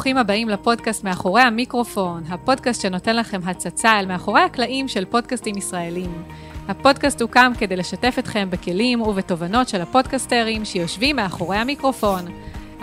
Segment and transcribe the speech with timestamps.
[0.00, 6.22] וברוכים הבאים לפודקאסט מאחורי המיקרופון, הפודקאסט שנותן לכם הצצה אל מאחורי הקלעים של פודקאסטים ישראלים.
[6.68, 12.24] הפודקאסט הוקם כדי לשתף אתכם בכלים ובתובנות של הפודקסטרים שיושבים מאחורי המיקרופון.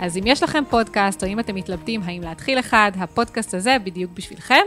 [0.00, 4.10] אז אם יש לכם פודקאסט, או אם אתם מתלבטים האם להתחיל אחד, הפודקאסט הזה בדיוק
[4.14, 4.64] בשבילכם.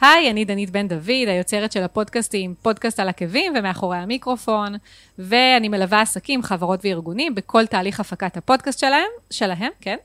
[0.00, 4.74] היי, אני דנית בן דוד, היוצרת של הפודקאסטים פודקאסט על עקבים ומאחורי המיקרופון,
[5.18, 9.96] ואני מלווה עסקים, חברות וארגונים בכל תהליך הפקת הפודקאסט שלהם, שלהם, כן.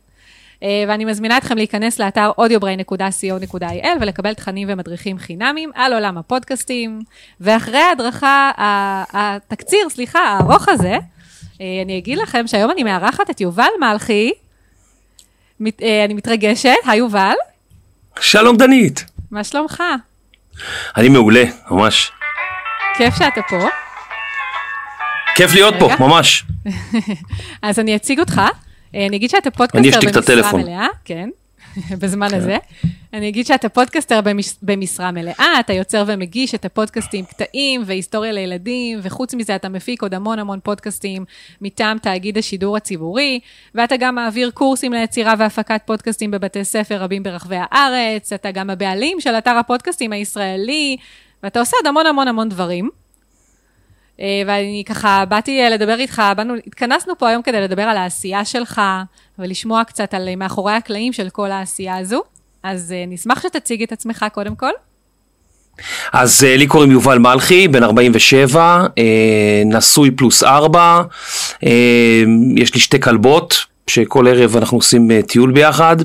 [0.63, 6.99] אה, ואני מזמינה אתכם להיכנס לאתר audiobrain.co.il ולקבל תכנים ומדריכים חינמים על עולם הפודקאסטים.
[7.39, 8.51] ואחרי ההדרכה,
[9.13, 10.97] התקציר, סליחה, הארוך הזה,
[11.61, 14.31] אה, אני אגיד לכם שהיום אני מארחת את יובל מלכי.
[15.83, 17.33] אה, אני מתרגשת, היי יובל.
[18.19, 19.05] שלום דנית.
[19.31, 19.83] מה שלומך?
[20.97, 22.11] אני מעולה, ממש.
[22.97, 23.67] כיף שאתה פה.
[25.35, 26.43] כיף להיות פה, ממש.
[27.61, 28.41] אז אני אציג אותך.
[28.95, 31.29] אה, אני אגיד שאתה פודקאסטר במשרה מלאה, כן,
[32.01, 32.35] בזמן כן.
[32.35, 32.57] הזה.
[33.13, 34.19] אני אגיד שאתה פודקאסטר
[34.61, 40.13] במשרה מלאה, אתה יוצר ומגיש את הפודקאסטים קטעים והיסטוריה לילדים, וחוץ מזה אתה מפיק עוד
[40.13, 41.25] המון המון פודקאסטים
[41.61, 43.39] מטעם תאגיד השידור הציבורי,
[43.75, 49.19] ואתה גם מעביר קורסים ליצירה והפקת פודקאסטים בבתי ספר רבים ברחבי הארץ, אתה גם הבעלים
[49.19, 50.97] של אתר הפודקאסטים הישראלי,
[51.43, 52.89] ואתה עושה עוד המון המון המון דברים.
[54.21, 58.45] אה, ואני ככה באתי אה, לדבר איתך, באנו, התכנסנו פה היום כדי לדבר על העשייה
[58.45, 58.81] שלך,
[59.39, 62.21] ולשמוע קצת על אה, מאחורי הקלעים של כל העשייה הזו.
[62.63, 64.71] אז נשמח שתציג את עצמך קודם כל.
[66.13, 68.85] אז לי קוראים יובל מלכי, בן 47,
[69.65, 71.01] נשוי פלוס 4,
[72.55, 75.95] יש לי שתי כלבות, שכל ערב אנחנו עושים טיול ביחד,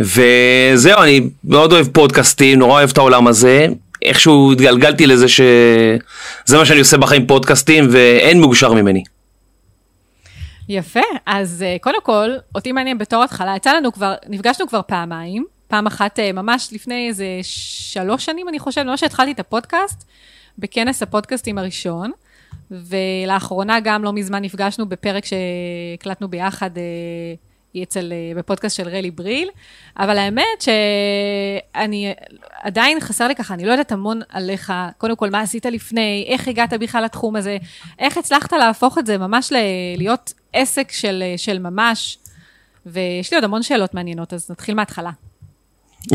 [0.00, 3.66] וזהו, אני מאוד אוהב פודקאסטים, נורא אוהב את העולם הזה,
[4.04, 9.04] איכשהו התגלגלתי לזה שזה מה שאני עושה בחיים פודקאסטים ואין מאושר ממני.
[10.68, 15.44] יפה, אז uh, קודם כל, אותי מעניין בתור התחלה, יצא לנו כבר, נפגשנו כבר פעמיים,
[15.68, 20.04] פעם אחת uh, ממש לפני איזה שלוש שנים, אני חושבת, ממש שהתחלתי את הפודקאסט,
[20.58, 22.10] בכנס הפודקאסטים הראשון,
[22.70, 26.70] ולאחרונה גם לא מזמן נפגשנו בפרק שהקלטנו ביחד
[27.76, 29.48] uh, אצל, אה, בפודקאסט של רלי בריל,
[29.98, 32.12] אבל האמת שאני,
[32.62, 36.48] עדיין חסר לי ככה, אני לא יודעת המון עליך, קודם כל, מה עשית לפני, איך
[36.48, 37.56] הגעת בכלל לתחום הזה,
[37.98, 39.52] איך הצלחת להפוך את זה ממש
[39.96, 42.18] להיות עסק של, של ממש,
[42.86, 45.10] ויש לי עוד המון שאלות מעניינות, אז נתחיל מההתחלה.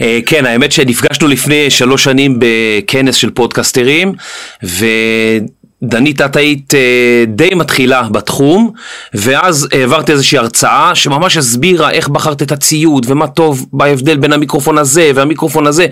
[0.00, 4.12] אה, כן, האמת שנפגשנו לפני שלוש שנים בכנס של פודקסטרים,
[4.64, 4.86] ו...
[5.82, 8.70] דנית, את היית אה, די מתחילה בתחום,
[9.14, 14.78] ואז העברתי איזושהי הרצאה שממש הסבירה איך בחרת את הציוד, ומה טוב בהבדל בין המיקרופון
[14.78, 15.86] הזה והמיקרופון הזה,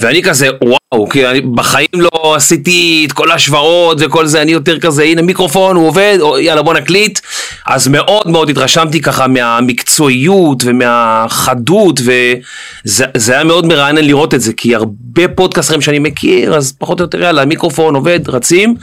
[0.00, 4.78] ואני כזה, וואו, כי אני בחיים לא עשיתי את כל ההשוואות וכל זה, אני יותר
[4.78, 7.20] כזה, הנה מיקרופון, הוא עובד, יאללה בוא נקליט,
[7.66, 14.74] אז מאוד מאוד התרשמתי ככה מהמקצועיות ומהחדות, וזה היה מאוד מרענן לראות את זה, כי
[14.74, 18.74] הרבה פודקאסטרים שאני מכיר, אז פחות או יותר יאללה, המיקרופון עובד, רצים.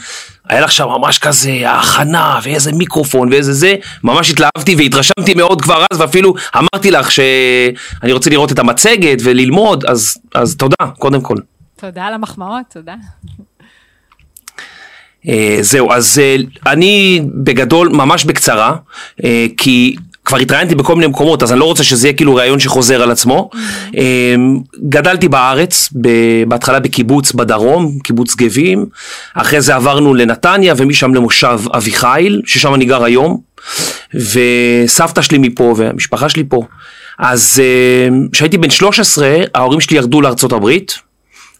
[0.49, 5.83] היה לך שם ממש כזה הכנה ואיזה מיקרופון ואיזה זה, ממש התלהבתי והתרשמתי מאוד כבר
[5.93, 11.35] אז ואפילו אמרתי לך שאני רוצה לראות את המצגת וללמוד, אז, אז תודה, קודם כל.
[11.75, 12.95] תודה על המחמאות, תודה.
[15.25, 15.29] Uh,
[15.61, 18.75] זהו, אז uh, אני בגדול, ממש בקצרה,
[19.21, 19.23] uh,
[19.57, 19.95] כי
[20.27, 23.11] כבר התראיינתי בכל מיני מקומות, אז אני לא רוצה שזה יהיה כאילו ראיון שחוזר על
[23.11, 23.49] עצמו.
[23.53, 23.97] Mm-hmm.
[24.89, 25.89] גדלתי בארץ,
[26.47, 28.85] בהתחלה בקיבוץ בדרום, קיבוץ גבים,
[29.33, 33.37] אחרי זה עברנו לנתניה ומשם למושב אביחיל, ששם אני גר היום,
[34.13, 36.63] וסבתא שלי מפה והמשפחה שלי פה.
[37.19, 37.61] אז
[38.09, 40.95] אמ, כשהייתי בן 13, ההורים שלי ירדו לארצות הברית,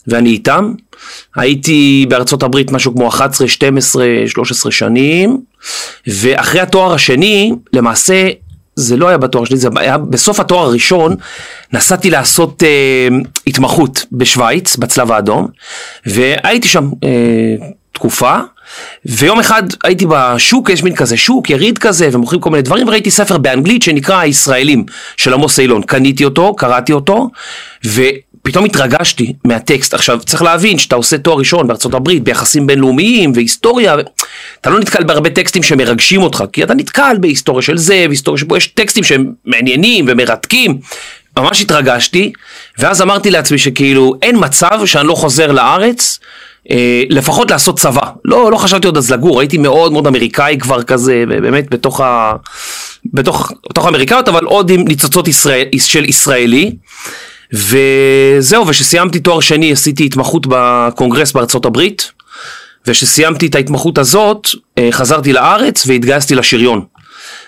[0.08, 0.74] ואני איתם.
[1.36, 5.38] הייתי בארצות הברית משהו כמו 11, 12, 13 שנים,
[6.08, 8.30] ואחרי התואר השני, למעשה
[8.78, 11.16] זה לא היה בתואר שלי, זה היה בסוף התואר הראשון,
[11.74, 13.08] נסעתי לעשות אה,
[13.48, 15.48] התמחות בשוויץ, בצלב האדום,
[16.06, 17.56] והייתי שם אה,
[17.92, 18.38] תקופה,
[19.06, 23.12] ויום אחד הייתי בשוק, יש מין כזה שוק, יריד כזה, ומוכרים כל מיני דברים, וראיתי
[23.12, 24.86] ספר באנגלית שנקרא הישראלים
[25.18, 25.82] של עמוס אילון.
[25.82, 27.30] קניתי אותו, קראתי אותו,
[27.86, 28.02] ו...
[28.48, 29.94] פתאום התרגשתי מהטקסט.
[29.94, 33.96] עכשיו, צריך להבין שאתה עושה תואר ראשון בארצות הברית, ביחסים בינלאומיים והיסטוריה,
[34.62, 38.58] אתה לא נתקל בהרבה טקסטים שמרגשים אותך, כי אתה נתקל בהיסטוריה של זה, והיסטוריה שבו
[38.58, 40.78] יש טקסטים שהם מעניינים ומרתקים.
[41.38, 42.32] ממש התרגשתי,
[42.78, 46.20] ואז אמרתי לעצמי שכאילו אין מצב שאני לא חוזר לארץ,
[46.72, 48.10] אה, לפחות לעשות צבא.
[48.26, 52.34] לא, לא חשבתי עוד אז לגור, הייתי מאוד מאוד אמריקאי כבר כזה, באמת בתוך, ה,
[53.14, 56.72] בתוך, בתוך האמריקאיות, אבל עוד עם ניצוצות ישראל, של ישראלי.
[57.54, 62.12] וזהו, וכשסיימתי תואר שני עשיתי התמחות בקונגרס בארצות הברית,
[62.88, 64.48] וכשסיימתי את ההתמחות הזאת,
[64.78, 66.86] אה, חזרתי לארץ והתגייסתי לשריון.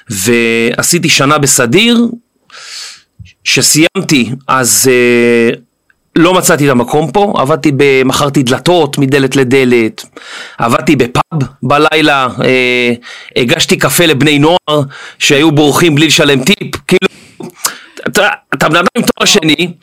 [0.10, 2.08] ועשיתי שנה בסדיר,
[3.44, 5.50] כשסיימתי, אז אה,
[6.16, 8.04] לא מצאתי את המקום פה, עבדתי, ב...
[8.04, 10.06] מכרתי דלתות מדלת לדלת,
[10.58, 12.94] עבדתי בפאב בלילה, אה,
[13.36, 14.82] הגשתי קפה לבני נוער
[15.20, 17.19] שהיו בורחים בלי לשלם טיפ, כאילו,
[18.54, 19.74] אתה, בן אדם עם תואר שני,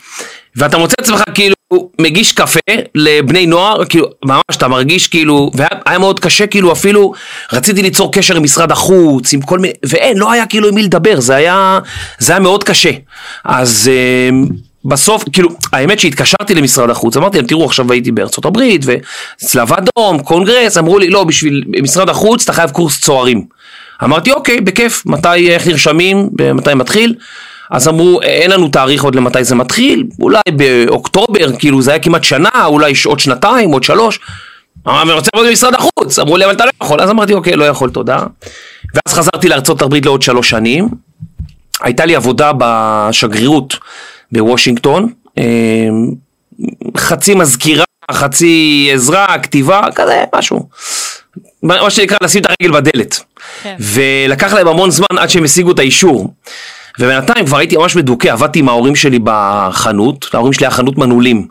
[0.56, 1.54] ואתה מוצא עצמך כאילו
[2.00, 2.60] מגיש קפה
[2.94, 7.12] לבני נוער, כאילו, ממש אתה מרגיש כאילו, והיה מאוד קשה כאילו אפילו,
[7.52, 10.82] רציתי ליצור קשר עם משרד החוץ, עם כל מיני, ואין, לא היה כאילו עם מי
[10.82, 11.78] לדבר, זה היה,
[12.18, 12.90] זה היה מאוד קשה.
[13.44, 13.90] אז...
[13.92, 14.30] אה,
[14.88, 20.22] בסוף, כאילו, האמת שהתקשרתי למשרד החוץ, אמרתי להם, תראו, עכשיו הייתי בארצות הברית, וצלב אדום,
[20.22, 23.44] קונגרס, אמרו לי, לא, בשביל משרד החוץ אתה חייב קורס צוערים.
[24.04, 27.14] אמרתי, אוקיי, בכיף, מתי, איך נרשמים, מתי מתחיל?
[27.70, 32.24] אז אמרו, אין לנו תאריך עוד למתי זה מתחיל, אולי באוקטובר, כאילו זה היה כמעט
[32.24, 34.20] שנה, אולי עוד שנתיים, עוד שלוש.
[34.86, 37.56] אמרתי, אני רוצה לעבוד במשרד החוץ, אמרו לי, אבל אתה לא יכול, אז אמרתי, אוקיי,
[37.56, 38.18] לא יכול, תודה.
[38.94, 40.88] ואז חזרתי לארצות הברית לעוד שלוש שנים.
[41.80, 43.76] הייתה לי עבודה בשגרירות
[44.32, 45.88] בוושינגטון, אה,
[46.96, 50.68] חצי מזכירה, חצי עזרה, כתיבה, כזה, משהו.
[51.62, 53.20] מה שנקרא לשים את הרגל בדלת.
[53.62, 53.76] כן.
[53.80, 56.34] ולקח להם המון זמן עד שהם השיגו את האישור.
[56.98, 61.46] ובינתיים כבר הייתי ממש מדוכא, עבדתי עם ההורים שלי בחנות, ההורים שלי היה חנות מנעולים.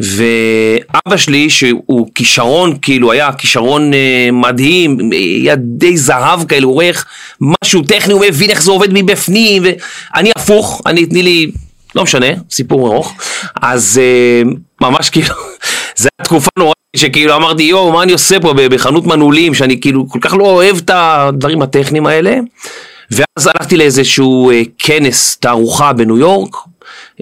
[0.00, 4.98] ואבא שלי שהוא כישרון כאילו היה כישרון אה, מדהים
[5.38, 7.06] ידי זהב כאלה הוא רואה איך
[7.40, 11.50] משהו טכני הוא מבין איך זה עובד מבפנים ואני הפוך אני תני לי
[11.94, 13.14] לא משנה סיפור ארוך
[13.62, 14.50] אז אה,
[14.80, 15.34] ממש כאילו
[16.00, 20.08] זה היה תקופה נורא שכאילו אמרתי יואו מה אני עושה פה בחנות מנעולים שאני כאילו
[20.08, 22.36] כל כך לא אוהב את הדברים הטכניים האלה
[23.10, 26.56] ואז הלכתי לאיזשהו אה, כנס תערוכה בניו יורק,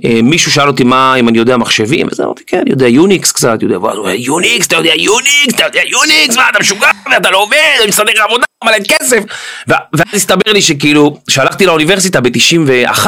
[0.04, 3.62] אה, מישהו שאל אותי מה אם אני יודע מחשבים, וזה אמרתי כן, יודע Unix קצת,
[3.62, 3.76] יודע,
[4.14, 8.22] Unix, אתה יודע Unix, אתה יודע Unix, מה אתה משוגע, ואתה לא עובד, אני מסדר
[8.28, 9.22] עבודה, מלא כסף,
[9.66, 13.06] ואז הסתבר לי שכאילו, כשהלכתי לאוניברסיטה ב-91,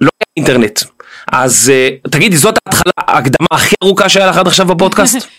[0.00, 0.80] לא היה אינטרנט.
[1.32, 1.72] אז
[2.04, 5.16] אה, תגידי, זאת ההתחלה, ההקדמה הכי ארוכה שהיה לך עד עכשיו בפודקאסט?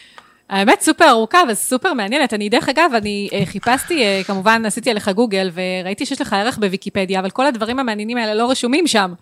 [0.50, 2.34] האמת סופר ארוכה וסופר מעניינת.
[2.34, 6.58] אני, דרך אגב, אני אה, חיפשתי, אה, כמובן עשיתי עליך גוגל, וראיתי שיש לך ערך
[6.58, 9.14] בוויקיפדיה, אבל כל הדברים המעניינים האלה לא רשומים שם.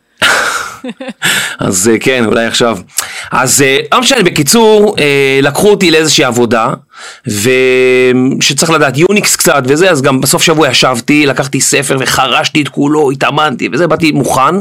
[1.60, 2.78] אז אה, כן, אולי עכשיו.
[3.31, 6.74] אז אה, לא משנה, בקיצור, אה, לקחו אותי לאיזושהי עבודה,
[7.28, 13.12] ושצריך לדעת יוניקס קצת וזה, אז גם בסוף שבוע ישבתי, לקחתי ספר וחרשתי את כולו,
[13.12, 14.56] התאמנתי וזה, באתי מוכן,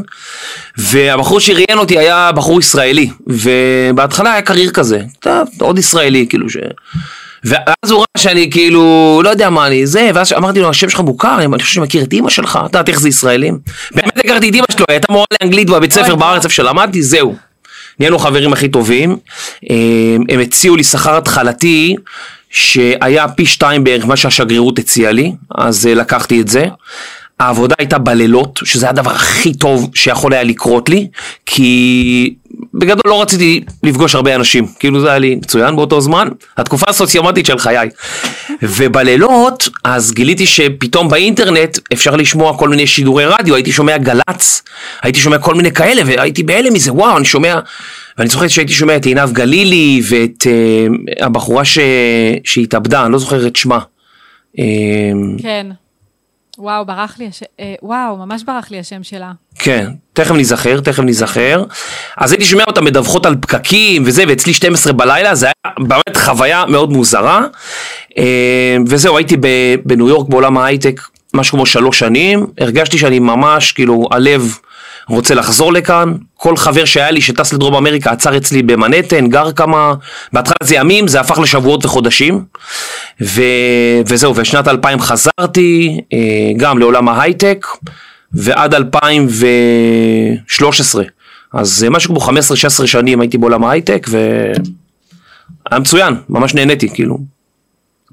[0.77, 5.01] והבחור שראיין אותי היה בחור ישראלי, ובהתחלה היה קריר כזה,
[5.61, 6.57] עוד ישראלי, כאילו ש...
[7.47, 11.01] ואז הוא ראה שאני כאילו, לא יודע מה אני, זה, ואז אמרתי לו, השם שלך
[11.01, 13.59] מוכר, אני חושב שמכיר את אימא שלך, אתה יודעת איך זה ישראלים?
[13.95, 17.35] באמת הכרתי את אימא שלו, הייתה מורה לאנגלית בבית ספר בארץ איפה שלמדתי, זהו.
[18.01, 19.17] נהיינו חברים הכי טובים,
[19.71, 19.77] אה,
[20.29, 21.97] הם הציעו לי שכר התחלתי
[22.51, 26.67] שהיה פי שתיים בערך מה שהשגרירות הציעה לי, אז אה, לקחתי את זה.
[27.41, 31.09] העבודה הייתה בלילות, שזה הדבר הכי טוב שיכול היה לקרות לי,
[31.47, 32.35] כי
[32.75, 37.47] בגדול לא רציתי לפגוש הרבה אנשים, כאילו זה היה לי מצוין באותו זמן, התקופה הסוציומטית
[37.47, 37.89] של חיי.
[38.63, 44.63] ובלילות, אז גיליתי שפתאום באינטרנט אפשר לשמוע כל מיני שידורי רדיו, הייתי שומע גל"צ,
[45.03, 47.59] הייתי שומע כל מיני כאלה, והייתי בהלם מזה, וואו, אני שומע,
[48.19, 51.79] ואני זוכר שהייתי שומע את עינב גלילי ואת uh, הבחורה ש...
[52.45, 53.79] שהתאבדה, אני לא זוכר את שמה.
[54.57, 54.61] Uh,
[55.43, 55.67] כן.
[56.59, 57.43] וואו, ברח לי, הש...
[57.61, 59.33] אה, וואו, ממש ברח לי השם שלה.
[59.59, 61.65] כן, תכף נזכר, תכף נזכר.
[62.17, 66.65] אז הייתי שומע אותה מדווחות על פקקים וזה, ואצלי 12 בלילה, זה היה באמת חוויה
[66.67, 67.47] מאוד מוזרה.
[68.19, 69.37] אה, וזהו, הייתי
[69.85, 71.01] בניו יורק בעולם ההייטק
[71.35, 74.59] משהו כמו שלוש שנים, הרגשתי שאני ממש, כאילו, הלב
[75.09, 76.13] רוצה לחזור לכאן.
[76.37, 79.95] כל חבר שהיה לי שטס לדרום אמריקה עצר אצלי במנהטן, גר כמה,
[80.33, 82.45] בהתחלה זה ימים, זה הפך לשבועות וחודשים.
[83.23, 83.43] ו...
[84.07, 86.19] וזהו, ושנת 2000 חזרתי, אה,
[86.57, 87.67] גם לעולם ההייטק,
[88.33, 91.05] ועד 2013.
[91.53, 92.25] אז משהו כמו
[92.83, 97.19] 15-16 שנים הייתי בעולם ההייטק, והיה מצוין, ממש נהניתי, כאילו,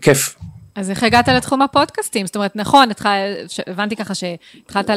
[0.01, 0.35] כיף.
[0.75, 2.25] אז איך הגעת לתחום הפודקאסטים?
[2.25, 2.89] זאת אומרת, נכון,
[3.67, 4.89] הבנתי ככה שהתחלת,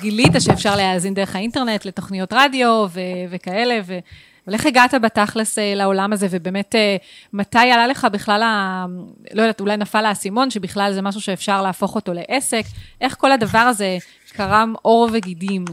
[0.00, 3.98] גילית שאפשר להאזין דרך האינטרנט לתוכניות רדיו ו- וכאלה, ו...
[4.46, 6.96] אבל איך הגעת בתכלס אה, לעולם הזה, ובאמת, אה,
[7.32, 8.86] מתי עלה לך בכלל, ה...
[9.32, 12.62] לא יודעת, אולי נפל האסימון, שבכלל זה משהו שאפשר להפוך אותו לעסק?
[13.00, 13.98] איך כל הדבר הזה
[14.32, 15.64] קרם עור וגידים?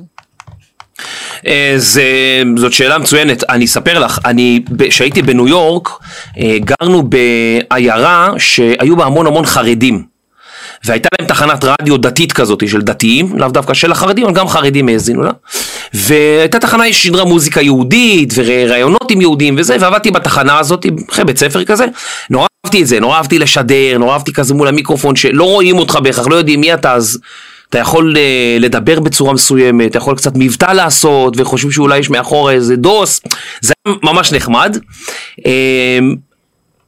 [1.48, 2.04] אה, זה,
[2.58, 4.60] זאת שאלה מצוינת, אני אספר לך, אני,
[4.90, 5.90] כשהייתי בניו יורק,
[6.40, 10.16] אה, גרנו בעיירה שהיו בה המון המון חרדים.
[10.86, 14.90] והייתה להם תחנת רדיו דתית כזאת של דתיים, לאו דווקא של החרדים, אבל גם חרדים
[14.90, 15.32] האזינו לה.
[15.94, 21.64] והייתה תחנה ששידרה מוזיקה יהודית וראיונות עם יהודים וזה, ועבדתי בתחנה הזאת אחרי בית ספר
[21.64, 21.86] כזה.
[22.30, 26.00] נורא אהבתי את זה, נורא אהבתי לשדר, נורא אהבתי כזה מול המיקרופון שלא רואים אותך
[26.04, 27.20] בהכרח, לא יודעים מי אתה, אז
[27.70, 32.52] אתה יכול אה, לדבר בצורה מסוימת, אתה יכול קצת מבטא לעשות, וחושבים שאולי יש מאחורה
[32.52, 33.22] איזה דוס,
[33.62, 34.78] זה היה ממש נחמד.
[35.46, 36.00] אה,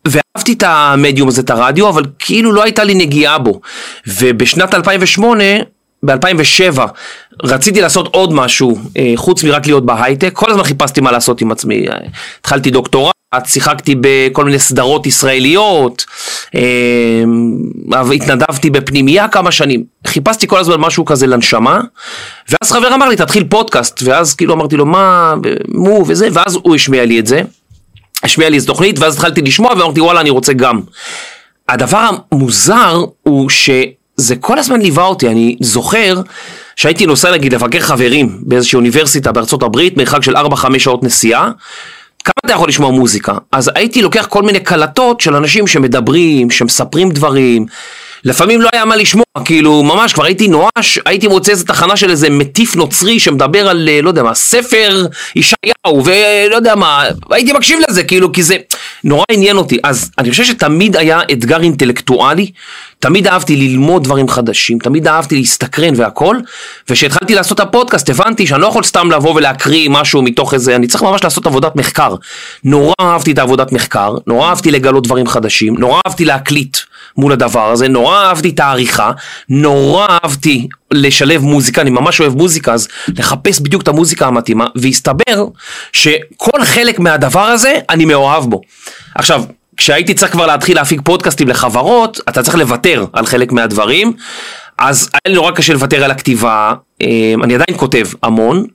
[0.07, 3.62] ואהבתי את המדיום הזה, את הרדיו, אבל כאילו לא הייתה לי נגיעה בו.
[4.07, 5.43] ובשנת 2008,
[6.03, 6.79] ב-2007,
[7.43, 11.51] רציתי לעשות עוד משהו, אה, חוץ מרק להיות בהייטק, כל הזמן חיפשתי מה לעשות עם
[11.51, 11.86] עצמי.
[12.39, 16.05] התחלתי דוקטורט, שיחקתי בכל מיני סדרות ישראליות,
[16.55, 21.79] אה, התנדבתי בפנימייה כמה שנים, חיפשתי כל הזמן משהו כזה לנשמה,
[22.50, 25.34] ואז חבר אמר לי, תתחיל פודקאסט, ואז כאילו אמרתי לו, מה,
[25.67, 27.41] מו וזה, ואז הוא השמיע לי את זה.
[28.24, 30.81] השמיע לי איזה תוכנית, ואז התחלתי לשמוע ואמרתי וואלה אני רוצה גם.
[31.69, 36.22] הדבר המוזר הוא שזה כל הזמן ליווה אותי, אני זוכר
[36.75, 41.51] שהייתי נוסע נגיד לבקר חברים באיזושהי אוניברסיטה בארצות הברית, מרחק של 4-5 שעות נסיעה.
[42.27, 43.34] כמה אתה יכול לשמוע מוזיקה?
[43.51, 47.65] אז הייתי לוקח כל מיני קלטות של אנשים שמדברים, שמספרים דברים.
[48.24, 52.10] לפעמים לא היה מה לשמוע, כאילו ממש כבר הייתי נואש, הייתי מוצא איזה תחנה של
[52.10, 57.79] איזה מטיף נוצרי שמדבר על לא יודע מה, ספר ישעיהו ולא יודע מה, הייתי מקשיב
[57.89, 58.57] לזה כאילו כי זה
[59.08, 62.52] נורא עניין אותי, אז אני חושב שתמיד היה אתגר אינטלקטואלי,
[63.00, 66.38] תמיד אהבתי ללמוד דברים חדשים, תמיד אהבתי להסתקרן והכל,
[66.90, 70.88] וכשהתחלתי לעשות את הפודקאסט הבנתי שאני לא יכול סתם לבוא ולהקריא משהו מתוך איזה, אני
[70.88, 72.16] צריך ממש לעשות עבודת מחקר.
[72.64, 76.78] נורא אהבתי את העבודת מחקר, נורא אהבתי לגלות דברים חדשים, נורא אהבתי להקליט
[77.17, 79.12] מול הדבר הזה, נורא אהבתי את העריכה,
[79.50, 85.45] נורא אהבתי לשלב מוזיקה, אני ממש אוהב מוזיקה, אז לחפש בדיוק את המוזיקה המתאימה, והסתבר
[85.93, 88.62] שכל חלק מהדבר הזה אני מאוהב בו.
[89.15, 89.43] עכשיו,
[89.77, 94.13] כשהייתי צריך כבר להתחיל להפיק פודקאסטים לחברות, אתה צריך לוותר על חלק מהדברים,
[94.77, 98.65] אז היה לי נורא קשה לוותר על הכתיבה, אמ, אני עדיין כותב המון,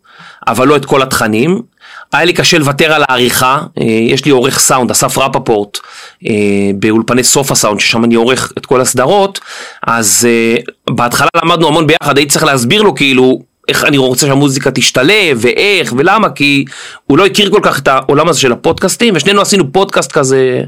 [0.46, 1.62] אבל לא את כל התכנים.
[2.12, 5.78] היה לי קשה לוותר על העריכה, אה, יש לי עורך סאונד, אסף רפפורט,
[6.26, 6.32] אה,
[6.74, 9.40] באולפני סוף הסאונד, ששם אני עורך את כל הסדרות,
[9.86, 10.56] אז אה,
[10.94, 15.94] בהתחלה למדנו המון ביחד, הייתי צריך להסביר לו כאילו איך אני רוצה שהמוזיקה תשתלב, ואיך,
[15.96, 16.64] ולמה, כי
[17.06, 20.60] הוא לא הכיר כל כך את העולם הזה של הפודקאסטים, ושנינו עשינו פודקאסט כזה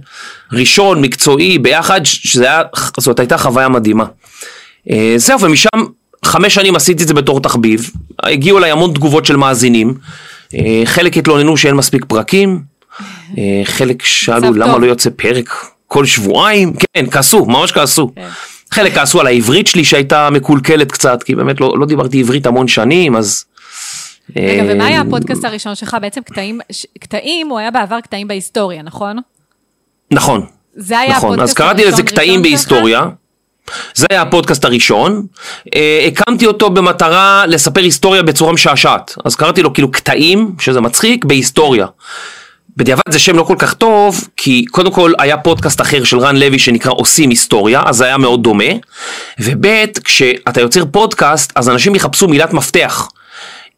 [0.53, 4.05] ראשון, מקצועי, ביחד, שזאת הייתה חוויה מדהימה.
[5.17, 5.69] זהו, ומשם
[6.25, 7.91] חמש שנים עשיתי את זה בתור תחביב,
[8.23, 9.95] הגיעו אליי המון תגובות של מאזינים,
[10.85, 12.63] חלק התלוננו שאין מספיק פרקים,
[13.39, 15.51] אה, חלק שאלו למה לא יוצא פרק
[15.87, 18.11] כל שבועיים, כן, כעסו, ממש כעסו.
[18.17, 18.29] כן.
[18.71, 22.69] חלק כעסו על העברית שלי שהייתה מקולקלת קצת, כי באמת לא, לא דיברתי עברית המון
[22.69, 23.45] שנים, אז...
[24.37, 25.97] רגע, אה, ומה היה הפודקאסט הראשון שלך?
[26.01, 26.61] בעצם קטעים,
[27.01, 29.19] קטעים, הוא היה בעבר קטעים בהיסטוריה, נכון?
[30.11, 30.47] נכון.
[30.77, 33.07] זה היה נכון, אז קראתי לזה קטעים בהיסטוריה.
[33.95, 35.27] זה היה הפודקאסט הראשון,
[35.75, 41.25] אה, הקמתי אותו במטרה לספר היסטוריה בצורה משעשעת, אז קראתי לו כאילו קטעים, שזה מצחיק,
[41.25, 41.87] בהיסטוריה.
[42.77, 46.37] בדיעבד זה שם לא כל כך טוב, כי קודם כל היה פודקאסט אחר של רן
[46.37, 48.65] לוי שנקרא עושים היסטוריה, אז זה היה מאוד דומה,
[49.41, 49.67] וב'
[50.05, 53.09] כשאתה יוצר פודקאסט, אז אנשים יחפשו מילת מפתח.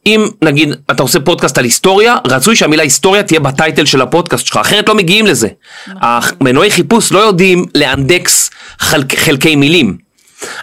[0.06, 4.56] אם נגיד אתה עושה פודקאסט על היסטוריה, רצוי שהמילה היסטוריה תהיה בטייטל של הפודקאסט שלך,
[4.56, 5.48] אחרת לא מגיעים לזה.
[5.86, 8.45] המנועי חיפוש לא יודעים לאנדקס
[8.80, 9.98] חלק, חלקי מילים.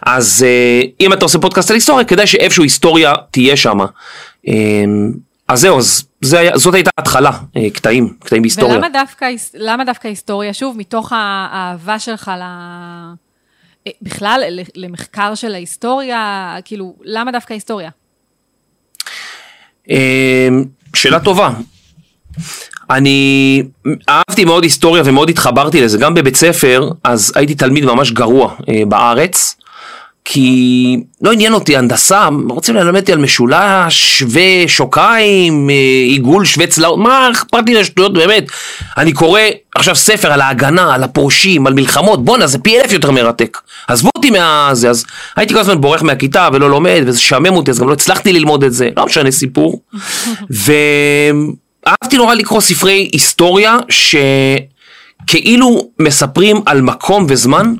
[0.01, 3.79] אז uh, אם אתה עושה פודקאסט על היסטוריה, כדאי שאיפשהו היסטוריה תהיה שם.
[3.79, 4.49] Uh,
[5.47, 8.75] אז זהו, אז זה, זאת הייתה התחלה, uh, קטעים, קטעים בהיסטוריה.
[8.75, 10.53] ולמה דווקא, למה דווקא היסטוריה?
[10.53, 12.43] שוב, מתוך האהבה שלך ל...
[14.01, 17.89] בכלל, למחקר של ההיסטוריה, כאילו, למה דווקא היסטוריה?
[19.89, 20.65] אמ,
[20.95, 21.49] שאלה טובה.
[22.89, 23.63] אני
[24.09, 28.81] אהבתי מאוד היסטוריה ומאוד התחברתי לזה, גם בבית ספר, אז הייתי תלמיד ממש גרוע אה,
[28.87, 29.55] בארץ,
[30.25, 35.75] כי לא עניין אותי הנדסה, רוצים ללמד אותי על משולש, שווה שוקיים, אה,
[36.07, 38.43] עיגול שווה צלעות, מה אכפת לי לשטויות באמת?
[38.97, 39.41] אני קורא
[39.75, 43.57] עכשיו ספר על ההגנה, על הפורשים, על מלחמות, בואנה זה פי אלף יותר מרתק.
[43.87, 47.79] עזבו אותי מהזה, אז הייתי כל הזמן בורח מהכיתה ולא לומד, וזה שעמם אותי, אז
[47.79, 49.81] גם לא הצלחתי ללמוד את זה, לא משנה סיפור.
[51.85, 53.77] ואהבתי נורא לקרוא ספרי היסטוריה,
[55.25, 57.73] שכאילו מספרים על מקום וזמן.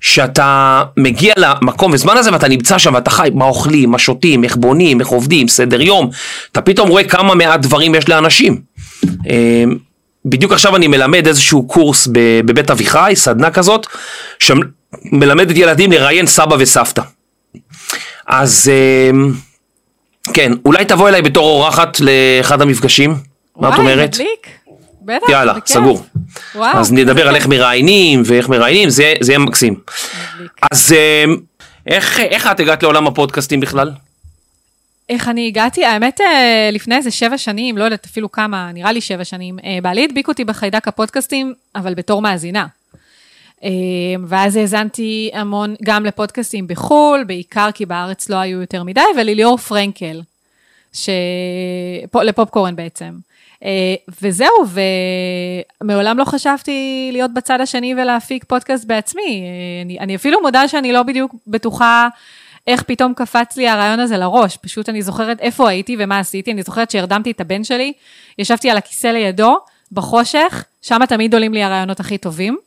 [0.00, 4.56] שאתה מגיע למקום וזמן הזה ואתה נמצא שם ואתה חי, מה אוכלים, מה שותים, איך
[4.56, 6.10] בונים, איך עובדים, סדר יום,
[6.52, 8.60] אתה פתאום רואה כמה מעט דברים יש לאנשים.
[9.04, 9.76] אמ,
[10.24, 12.08] בדיוק עכשיו אני מלמד איזשהו קורס
[12.44, 13.86] בבית אביחי, סדנה כזאת,
[14.38, 17.02] שמלמדת ילדים לראיין סבא וסבתא.
[18.26, 18.70] אז
[19.10, 19.32] אמ,
[20.32, 23.14] כן, אולי תבוא אליי בתור אורחת לאחד המפגשים,
[23.56, 23.96] מה את אומרת?
[23.96, 24.48] וואי, מדליק.
[25.02, 25.68] בטח, יאללה, בכיף.
[25.68, 26.02] סגור.
[26.54, 26.78] וואו.
[26.78, 29.80] אז נדבר על איך מראיינים ואיך מראיינים, זה, זה יהיה מקסים.
[30.72, 31.36] אז אמ,
[31.86, 33.92] איך, איך את הגעת לעולם הפודקאסטים בכלל?
[35.08, 35.84] איך אני הגעתי?
[35.84, 39.78] האמת, אה, לפני איזה שבע שנים, לא יודעת אפילו כמה, נראה לי שבע שנים, אה,
[39.82, 42.66] בעלי הדביק אותי בחיידק הפודקאסטים, אבל בתור מאזינה.
[43.64, 43.70] אה,
[44.26, 50.20] ואז האזנתי המון גם לפודקאסטים בחו"ל, בעיקר כי בארץ לא היו יותר מדי, ולליאור פרנקל,
[50.92, 51.08] ש...
[52.22, 53.10] לפופקורן בעצם.
[53.64, 54.48] אה, וזהו,
[55.82, 59.22] ומעולם לא חשבתי להיות בצד השני ולהפיק פודקאסט בעצמי.
[59.22, 62.08] אה, אני, אני אפילו מודה שאני לא בדיוק בטוחה
[62.66, 64.56] איך פתאום קפץ לי הרעיון הזה לראש.
[64.56, 66.52] פשוט אני זוכרת איפה הייתי ומה עשיתי.
[66.52, 67.92] אני זוכרת שהרדמתי את הבן שלי,
[68.38, 69.56] ישבתי על הכיסא לידו,
[69.92, 72.58] בחושך, שם תמיד עולים לי הרעיונות הכי טובים.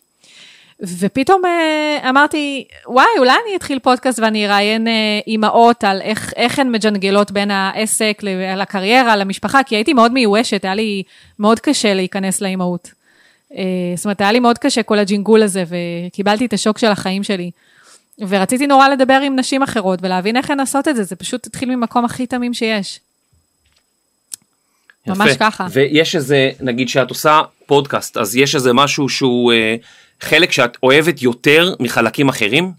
[0.81, 4.93] ופתאום אה, אמרתי, וואי, אולי אני אתחיל פודקאסט ואני אראיין אה,
[5.27, 8.21] אימהות על איך, איך הן מג'נגלות בין העסק
[8.57, 11.03] לקריירה, למשפחה, כי הייתי מאוד מיואשת, היה לי
[11.39, 12.91] מאוד קשה להיכנס לאימהות.
[13.55, 13.63] אה,
[13.95, 17.51] זאת אומרת, היה לי מאוד קשה כל הג'ינגול הזה, וקיבלתי את השוק של החיים שלי.
[18.19, 21.75] ורציתי נורא לדבר עם נשים אחרות ולהבין איך הן עושות את זה, זה פשוט התחיל
[21.75, 22.99] ממקום הכי תמים שיש.
[25.07, 25.17] יפה.
[25.17, 25.67] ממש ככה.
[25.71, 29.53] ויש איזה, נגיד שאת עושה פודקאסט, אז יש איזה משהו שהוא...
[29.53, 29.75] אה...
[30.21, 32.71] חלק שאת אוהבת יותר מחלקים אחרים?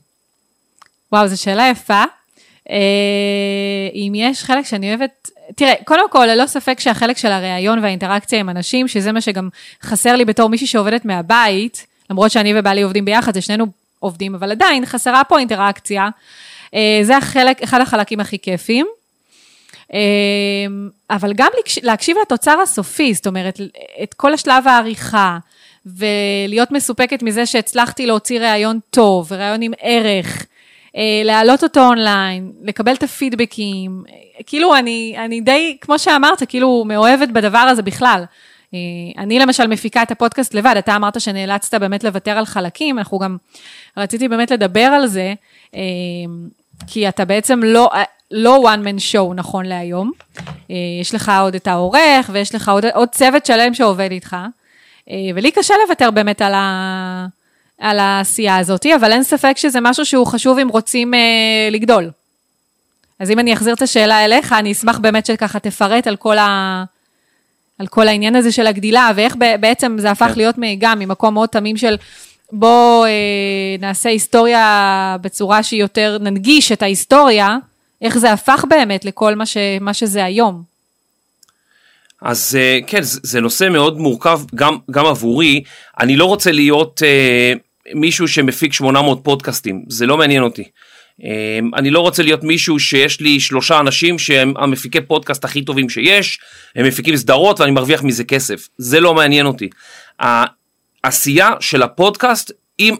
[1.12, 2.04] וואו, זו שאלה יפה.
[2.70, 2.76] אה,
[3.94, 8.48] אם יש חלק שאני אוהבת, תראה, קודם כל, ללא ספק שהחלק של הראיון והאינטראקציה עם
[8.48, 9.48] אנשים, שזה מה שגם
[9.82, 13.66] חסר לי בתור מישהי שעובדת מהבית, למרות שאני ובעלי עובדים ביחד, זה שנינו
[13.98, 16.08] עובדים, אבל עדיין חסרה פה אינטראקציה.
[16.74, 18.86] אה, זה החלק, אחד החלקים הכי כיפים.
[19.94, 19.98] אה,
[21.10, 21.50] אבל גם
[21.82, 23.60] להקשיב לתוצר הסופי, זאת אומרת,
[24.02, 25.38] את כל השלב העריכה,
[25.86, 30.46] ולהיות מסופקת מזה שהצלחתי להוציא ראיון טוב, וראיון עם ערך,
[30.96, 34.04] אה, להעלות אותו אונליין, לקבל את הפידבקים,
[34.46, 38.24] כאילו אני, אני די, כמו שאמרת, כאילו מאוהבת בדבר הזה בכלל.
[38.74, 38.78] אה,
[39.22, 43.36] אני למשל מפיקה את הפודקאסט לבד, אתה אמרת שנאלצת באמת לוותר על חלקים, אנחנו גם,
[43.96, 45.34] רציתי באמת לדבר על זה,
[45.74, 45.80] אה,
[46.86, 47.90] כי אתה בעצם לא,
[48.30, 50.12] לא one man show נכון להיום.
[51.00, 54.36] יש לך עוד את העורך, ויש לך עוד, עוד צוות שלם שעובד איתך.
[55.10, 57.26] אה, ולי קשה לוותר באמת על, ה...
[57.78, 62.10] על העשייה הזאת, אבל אין ספק שזה משהו שהוא חשוב אם רוצים אה, לגדול.
[63.18, 66.84] אז אם אני אחזיר את השאלה אליך, אני אשמח באמת שככה תפרט על כל, ה...
[67.78, 70.32] על כל העניין הזה של הגדילה, ואיך בעצם זה הפך כן.
[70.36, 71.96] להיות גם ממקום מאוד תמים של
[72.52, 73.10] בוא אה,
[73.78, 77.56] נעשה היסטוריה בצורה שהיא יותר, ננגיש את ההיסטוריה,
[78.02, 79.56] איך זה הפך באמת לכל מה, ש...
[79.80, 80.62] מה שזה היום.
[82.22, 85.62] אז אה, כן, זה נושא מאוד מורכב גם, גם עבורי.
[86.00, 87.52] אני לא רוצה להיות אה,
[87.94, 90.64] מישהו שמפיק 800 פודקאסטים, זה לא מעניין אותי.
[91.24, 95.88] אה, אני לא רוצה להיות מישהו שיש לי שלושה אנשים שהם המפיקי פודקאסט הכי טובים
[95.88, 96.38] שיש,
[96.76, 98.68] הם מפיקים סדרות ואני מרוויח מזה כסף.
[98.78, 99.68] זה לא מעניין אותי.
[100.18, 102.52] העשייה של הפודקאסט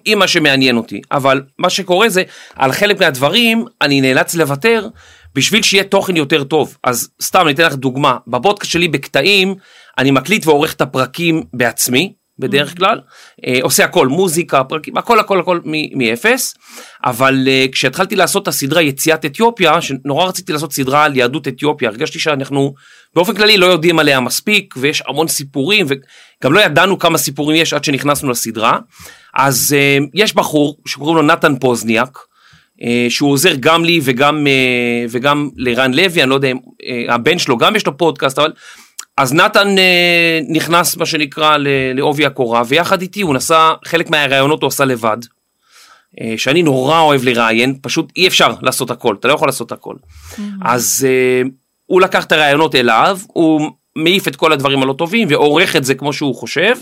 [0.05, 2.23] היא מה שמעניין אותי, אבל מה שקורה זה,
[2.57, 4.87] על חלק מהדברים אני נאלץ לוותר.
[5.35, 6.77] בשביל שיהיה תוכן יותר טוב.
[6.85, 9.55] אז סתם אני אתן לך דוגמה, בפודקאסט שלי בקטעים,
[9.99, 13.01] אני מקליט ועורך את הפרקים בעצמי, בדרך כלל,
[13.47, 15.61] אה, עושה הכל, מוזיקה, פרקים, הכל הכל הכל
[15.95, 16.55] מאפס,
[17.05, 21.89] אבל אה, כשהתחלתי לעשות את הסדרה יציאת אתיופיה, שנורא רציתי לעשות סדרה על יהדות אתיופיה,
[21.89, 22.75] הרגשתי שאנחנו
[23.15, 27.73] באופן כללי לא יודעים עליה מספיק, ויש המון סיפורים, וגם לא ידענו כמה סיפורים יש
[27.73, 28.79] עד שנכנסנו לסדרה,
[29.47, 32.19] אז אה, יש בחור שקוראים לו נתן פוזניאק,
[32.83, 36.49] אה, שהוא עוזר גם לי וגם, אה, וגם לרן לוי, אני לא יודע
[36.85, 38.53] אה, הבן שלו גם יש לו פודקאסט, אבל...
[39.17, 39.69] אז נתן
[40.49, 41.57] נכנס מה שנקרא
[41.95, 45.17] לעובי הקורה, ויחד איתי הוא נסע, חלק מהראיונות הוא עשה לבד,
[46.37, 49.95] שאני נורא אוהב לראיין, פשוט אי אפשר לעשות הכל, אתה לא יכול לעשות הכל.
[49.95, 50.41] Mm-hmm.
[50.65, 51.07] אז
[51.87, 55.95] הוא לקח את הראיונות אליו, הוא מעיף את כל הדברים הלא טובים ועורך את זה
[55.95, 56.77] כמו שהוא חושב,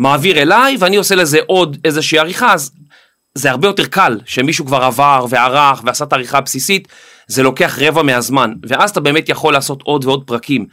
[0.00, 2.72] מעביר אליי ואני עושה לזה עוד איזושהי עריכה, אז
[3.34, 6.88] זה הרבה יותר קל שמישהו כבר עבר וערך ועשה את העריכה הבסיסית,
[7.26, 10.66] זה לוקח רבע מהזמן, ואז אתה באמת יכול לעשות עוד ועוד פרקים.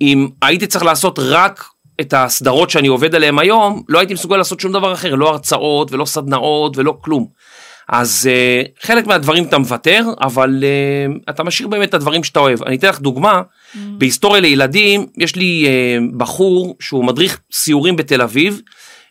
[0.00, 1.64] אם הייתי צריך לעשות רק
[2.00, 5.92] את הסדרות שאני עובד עליהן היום, לא הייתי מסוגל לעשות שום דבר אחר, לא הרצאות
[5.92, 7.26] ולא סדנאות ולא כלום.
[7.88, 12.62] אז uh, חלק מהדברים אתה מוותר, אבל uh, אתה משאיר באמת את הדברים שאתה אוהב.
[12.62, 13.78] אני אתן לך דוגמה, mm.
[13.98, 18.60] בהיסטוריה לילדים, יש לי uh, בחור שהוא מדריך סיורים בתל אביב,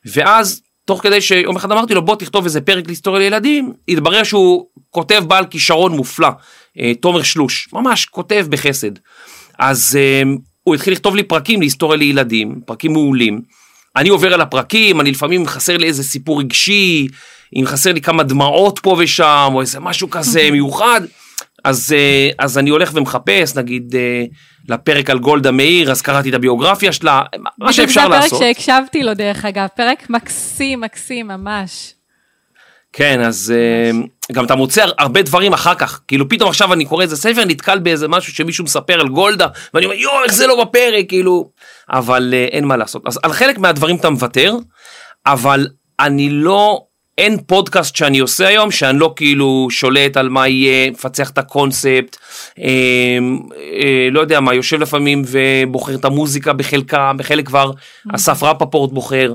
[0.06, 4.66] ואז תוך כדי שיום אחד אמרתי לו בוא תכתוב איזה פרק להיסטוריה לילדים, התברר שהוא
[4.90, 6.30] כותב בעל כישרון מופלא,
[6.80, 8.92] אה, תומר שלוש, ממש כותב בחסד.
[9.60, 10.22] אז אה,
[10.64, 13.42] הוא התחיל לכתוב לי פרקים להיסטוריה לילדים, פרקים מעולים.
[13.96, 17.08] אני עובר על הפרקים, אני לפעמים חסר לי איזה סיפור רגשי,
[17.56, 21.02] אם חסר לי כמה דמעות פה ושם, או איזה משהו כזה מיוחד,
[21.64, 23.96] אז, אה, אז אני הולך ומחפש, נגיד
[24.70, 27.22] לפרק על גולדה מאיר, אז קראתי את הביוגרפיה שלה,
[27.58, 28.40] מה שאפשר לעשות.
[28.40, 31.94] זה פרק שהקשבתי לו דרך אגב, פרק מקסים, מקסים, ממש.
[32.94, 33.54] כן, אז.
[33.56, 33.92] אה,
[34.32, 37.80] גם אתה מוצא הרבה דברים אחר כך, כאילו פתאום עכשיו אני קורא איזה ספר, נתקל
[37.80, 41.50] באיזה משהו שמישהו מספר על גולדה, ואני אומר יואו, איך זה לא בפרק, כאילו,
[41.90, 43.02] אבל אה, אין מה לעשות.
[43.08, 44.56] אז על חלק מהדברים אתה מוותר,
[45.26, 45.68] אבל
[46.00, 46.82] אני לא
[47.18, 52.18] אין פודקאסט שאני עושה היום שאני לא כאילו שולט על מה יהיה, מפצח את הקונספט,
[52.60, 53.18] אה,
[53.82, 57.72] אה, לא יודע מה, יושב לפעמים ובוחר את המוזיקה בחלקה, בחלק כבר
[58.16, 59.34] אסף רפפורט בוחר.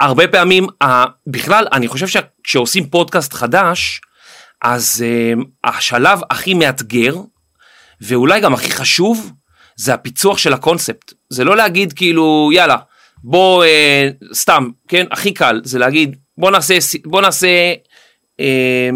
[0.00, 4.00] הרבה פעמים, אה, בכלל, אני חושב שכשעושים פודקאסט חדש,
[4.62, 7.14] אז אה, השלב הכי מאתגר,
[8.00, 9.32] ואולי גם הכי חשוב,
[9.76, 11.12] זה הפיצוח של הקונספט.
[11.30, 12.76] זה לא להגיד כאילו, יאללה,
[13.24, 17.48] בוא, אה, סתם, כן, הכי קל, זה להגיד, בוא נעשה, בוא נעשה,
[18.40, 18.90] אה,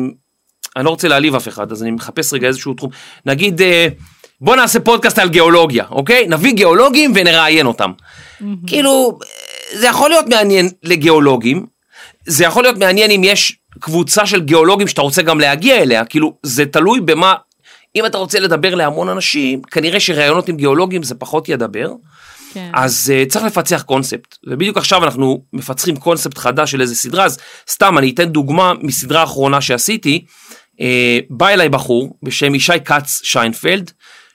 [0.76, 2.90] אני לא רוצה להעליב אף אחד, אז אני מחפש רגע איזשהו תחום,
[3.26, 3.88] נגיד, אה,
[4.40, 6.26] בוא נעשה פודקאסט על גיאולוגיה, אוקיי?
[6.28, 7.92] נביא גיאולוגים ונראיין אותם.
[7.92, 8.44] Mm-hmm.
[8.66, 9.18] כאילו,
[9.72, 11.66] זה יכול להיות מעניין לגיאולוגים,
[12.26, 16.36] זה יכול להיות מעניין אם יש קבוצה של גיאולוגים שאתה רוצה גם להגיע אליה, כאילו,
[16.42, 17.34] זה תלוי במה,
[17.96, 21.92] אם אתה רוצה לדבר להמון אנשים, כנראה שראיונות עם גיאולוגים זה פחות ידבר.
[22.52, 22.70] כן.
[22.74, 27.38] אז uh, צריך לפצח קונספט, ובדיוק עכשיו אנחנו מפצחים קונספט חדש של איזה סדרה, אז
[27.70, 30.24] סתם אני אתן דוגמה מסדרה האחרונה שעשיתי,
[30.72, 30.76] uh,
[31.30, 33.90] בא אליי בחור בשם ישי כץ שיינפלד,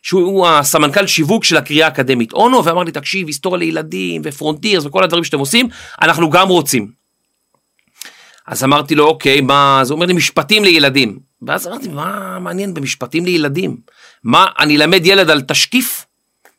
[0.05, 5.23] שהוא הסמנכ"ל שיווק של הקריאה האקדמית אונו, ואמר לי, תקשיב, היסטוריה לילדים ופרונטירס וכל הדברים
[5.23, 5.67] שאתם עושים,
[6.01, 6.91] אנחנו גם רוצים.
[8.47, 11.19] אז אמרתי לו, אוקיי, מה, הוא אומר לי, משפטים לילדים.
[11.41, 13.77] ואז אמרתי, מה מעניין במשפטים לילדים?
[14.23, 16.04] מה, אני אלמד ילד על תשקיף?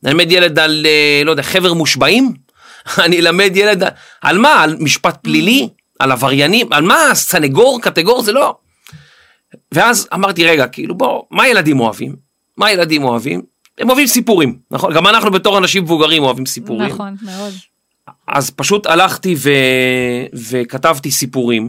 [0.04, 2.34] אני אלמד ילד על, אה, לא יודע, חבר מושבעים?
[3.04, 3.90] אני אלמד ילד על,
[4.22, 4.62] על מה?
[4.62, 5.68] על משפט פלילי?
[5.98, 6.72] על עבריינים?
[6.72, 7.14] על מה?
[7.14, 7.80] סנגור?
[7.82, 8.22] קטגור?
[8.22, 8.56] זה לא.
[9.72, 12.16] ואז אמרתי, רגע, כאילו, בוא, מה ילדים אוהבים?
[12.56, 13.42] מה ילדים אוהבים?
[13.78, 14.94] הם אוהבים סיפורים, נכון?
[14.94, 16.88] גם אנחנו בתור אנשים מבוגרים אוהבים סיפורים.
[16.88, 17.52] נכון, מאוד.
[18.28, 19.50] אז פשוט הלכתי ו...
[20.50, 21.68] וכתבתי סיפורים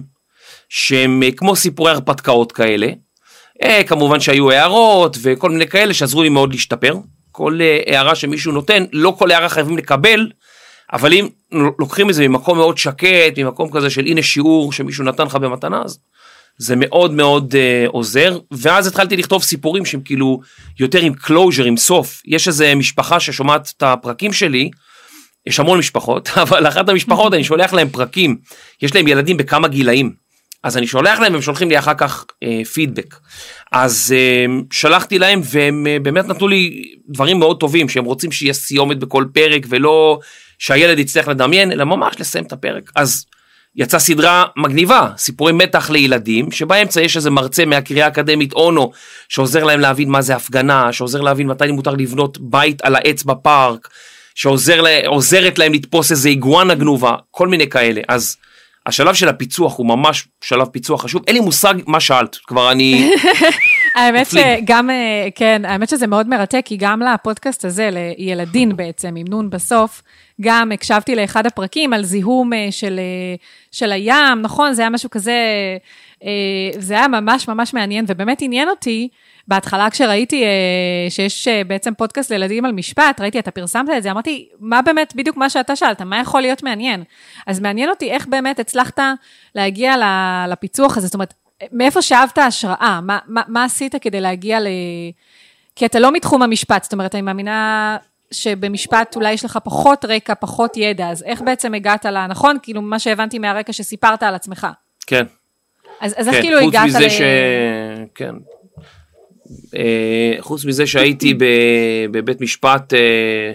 [0.70, 2.88] שהם אה, כמו סיפורי הרפתקאות כאלה.
[3.64, 6.94] אה, כמובן שהיו הערות וכל מיני כאלה שעזרו לי מאוד להשתפר.
[7.38, 10.30] כל אה, הערה שמישהו נותן, לא כל הערה חייבים לקבל,
[10.94, 11.28] אבל אם
[11.80, 15.82] לוקחים את זה ממקום מאוד שקט, ממקום כזה של הנה שיעור שמישהו נתן לך במתנה,
[15.86, 16.00] אז
[16.58, 20.40] זה מאוד מאוד uh, עוזר, ואז התחלתי לכתוב סיפורים שהם כאילו
[20.80, 22.22] יותר עם closure, עם סוף.
[22.26, 24.70] יש איזה משפחה ששומעת את הפרקים שלי,
[25.48, 28.38] יש המון משפחות, אבל אחת המשפחות אני שולח להם פרקים,
[28.82, 30.14] יש להם ילדים בכמה גילאים.
[30.64, 33.16] אז אני שולח להם, הם שולחים לי אחר כך אה, פידבק.
[33.72, 38.54] אז אה, שלחתי להם והם אה, באמת נתנו לי דברים מאוד טובים, שהם רוצים שיהיה
[38.54, 40.20] סיומת בכל פרק ולא
[40.60, 42.92] שהילד יצטרך לדמיין, אלא ממש לסיים את הפרק.
[42.96, 43.26] אז
[43.76, 48.92] יצאה סדרה מגניבה, סיפורי מתח לילדים, שבאמצע יש איזה מרצה מהקריאה האקדמית אונו,
[49.30, 53.88] שעוזר להם להבין מה זה הפגנה, שעוזר להבין מתי מותר לבנות בית על העץ בפארק,
[54.36, 58.02] שעוזרת להם לתפוס איזה איגואנה גנובה, כל מיני כאלה.
[58.08, 58.38] אז
[58.88, 63.12] השלב של הפיצוח הוא ממש שלב פיצוח חשוב, אין לי מושג מה שאלת, כבר אני...
[63.96, 69.28] האמת שגם, אה, כן, האמת שזה מאוד מרתק, כי גם לפודקאסט הזה, לילדין בעצם, עם
[69.30, 70.02] נון בסוף,
[70.42, 73.36] גם הקשבתי לאחד הפרקים על זיהום אה, של, אה,
[73.72, 74.74] של הים, נכון?
[74.74, 75.38] זה היה משהו כזה,
[76.78, 79.08] זה היה ממש ממש מעניין, ובאמת עניין אותי,
[79.48, 80.44] בהתחלה כשראיתי
[81.10, 85.38] שיש בעצם פודקאסט לילדים על משפט, ראיתי, אתה פרסמת את זה, אמרתי, מה באמת בדיוק
[85.38, 87.04] מה שאתה שאלת, מה יכול להיות מעניין?
[87.48, 89.00] אז מעניין אותי איך באמת הצלחת
[89.56, 89.94] להגיע
[90.48, 91.34] לפיצוח הזה, זאת אומרת,
[91.72, 93.00] מאיפה שאבת השראה?
[93.04, 94.68] מה, מה, מה עשית כדי להגיע ל...
[95.76, 97.98] כי אתה לא מתחום המשפט, זאת אומרת, אני מאמינה
[98.32, 102.28] שבמשפט אולי יש לך פחות רקע, פחות ידע, אז איך בעצם הגעת ל...
[102.28, 102.58] נכון?
[102.64, 104.68] כאילו, מה שהבנתי מהרקע שסיפרת על עצמך.
[105.08, 105.26] כן.
[106.02, 106.92] אז, אז כן, איך כאילו הגעת ל...
[106.92, 107.22] חוץ מזה ש...
[108.16, 108.36] כן.
[109.76, 111.34] אה, חוץ מזה שהייתי
[112.12, 113.54] בבית משפט, אה,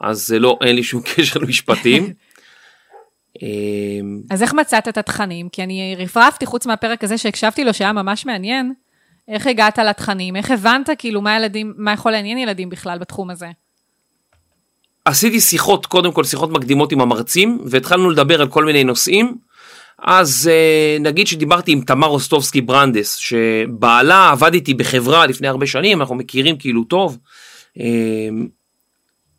[0.00, 2.12] אז לא, אין לי שום קשר למשפטים.
[3.42, 5.48] אמ, אז איך מצאת את התכנים?
[5.48, 8.72] כי אני רפרפתי, חוץ מהפרק הזה שהקשבתי לו, שהיה ממש מעניין,
[9.28, 10.36] איך הגעת לתכנים?
[10.36, 13.46] איך הבנת כאילו מה ילדים, מה יכול לעניין ילדים בכלל בתחום הזה?
[15.04, 19.36] עשיתי שיחות, קודם כל שיחות מקדימות עם המרצים, והתחלנו לדבר על כל מיני נושאים.
[20.04, 26.00] אז אה, נגיד שדיברתי עם תמר רוסטובסקי ברנדס, שבעלה עבד איתי בחברה לפני הרבה שנים,
[26.00, 27.18] אנחנו מכירים כאילו טוב.
[27.80, 28.46] אמ,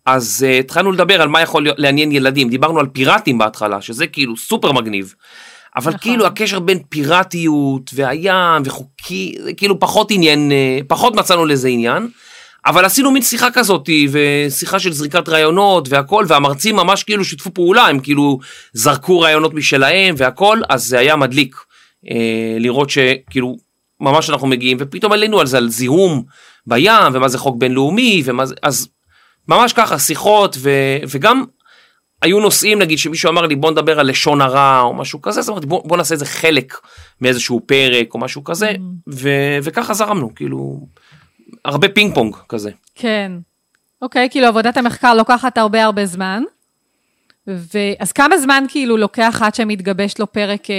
[0.06, 4.38] אז uh, התחלנו לדבר על מה יכול לעניין ילדים, דיברנו על פיראטים בהתחלה, שזה כאילו
[4.38, 5.14] סופר מגניב.
[5.76, 6.00] אבל נכון.
[6.00, 12.08] כאילו הקשר בין פיראטיות והים וחוקי, כאילו פחות עניין, uh, פחות מצאנו לזה עניין.
[12.66, 17.88] אבל עשינו מין שיחה כזאת, ושיחה של זריקת רעיונות והכל, והמרצים ממש כאילו שיתפו פעולה,
[17.88, 18.40] הם כאילו
[18.74, 21.56] זרקו רעיונות משלהם והכל, אז זה היה מדליק.
[22.10, 23.58] אה, לראות שכאילו
[24.02, 26.24] ממש אנחנו מגיעים, ופתאום עלינו על זה, על זיהום
[26.68, 28.88] בים, ומה זה חוק בינלאומי, ומה זה, אז
[29.48, 30.70] ממש ככה, שיחות, ו,
[31.10, 31.44] וגם
[32.22, 35.50] היו נושאים, נגיד, שמישהו אמר לי, בוא נדבר על לשון הרע, או משהו כזה, אז
[35.50, 36.74] אמרתי, בוא, בוא נעשה איזה חלק
[37.22, 38.80] מאיזשהו פרק, או משהו כזה, mm.
[39.14, 39.30] ו,
[39.64, 40.88] וככה זרמנו, כאילו,
[41.66, 42.72] הרבה פינג פונג כזה.
[42.96, 43.32] כן.
[44.02, 46.44] אוקיי, כאילו עבודת המחקר לוקחת הרבה הרבה זמן.
[47.48, 50.76] ואז כמה זמן כאילו לוקח עד שמתגבש לו פרק, אה,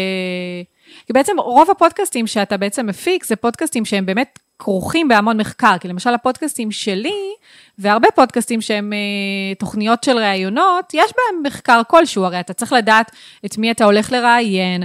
[1.07, 5.89] כי בעצם רוב הפודקאסטים שאתה בעצם מפיק, זה פודקאסטים שהם באמת כרוכים בהמון מחקר, כי
[5.89, 7.35] למשל הפודקאסטים שלי,
[7.79, 13.11] והרבה פודקאסטים שהם אה, תוכניות של ראיונות, יש בהם מחקר כלשהו, הרי אתה צריך לדעת
[13.47, 14.83] את מי אתה הולך לראיין,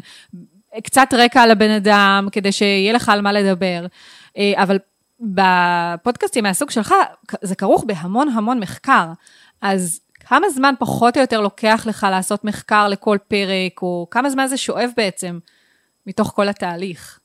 [0.83, 3.85] קצת רקע על הבן אדם, כדי שיהיה לך על מה לדבר.
[4.37, 4.77] אה, אבל
[5.21, 6.93] בפודקאסטים מהסוג שלך,
[7.41, 9.05] זה כרוך בהמון המון מחקר.
[9.61, 14.47] אז כמה זמן פחות או יותר לוקח לך לעשות מחקר לכל פרק, או כמה זמן
[14.47, 15.39] זה שואב בעצם
[16.07, 17.19] מתוך כל התהליך?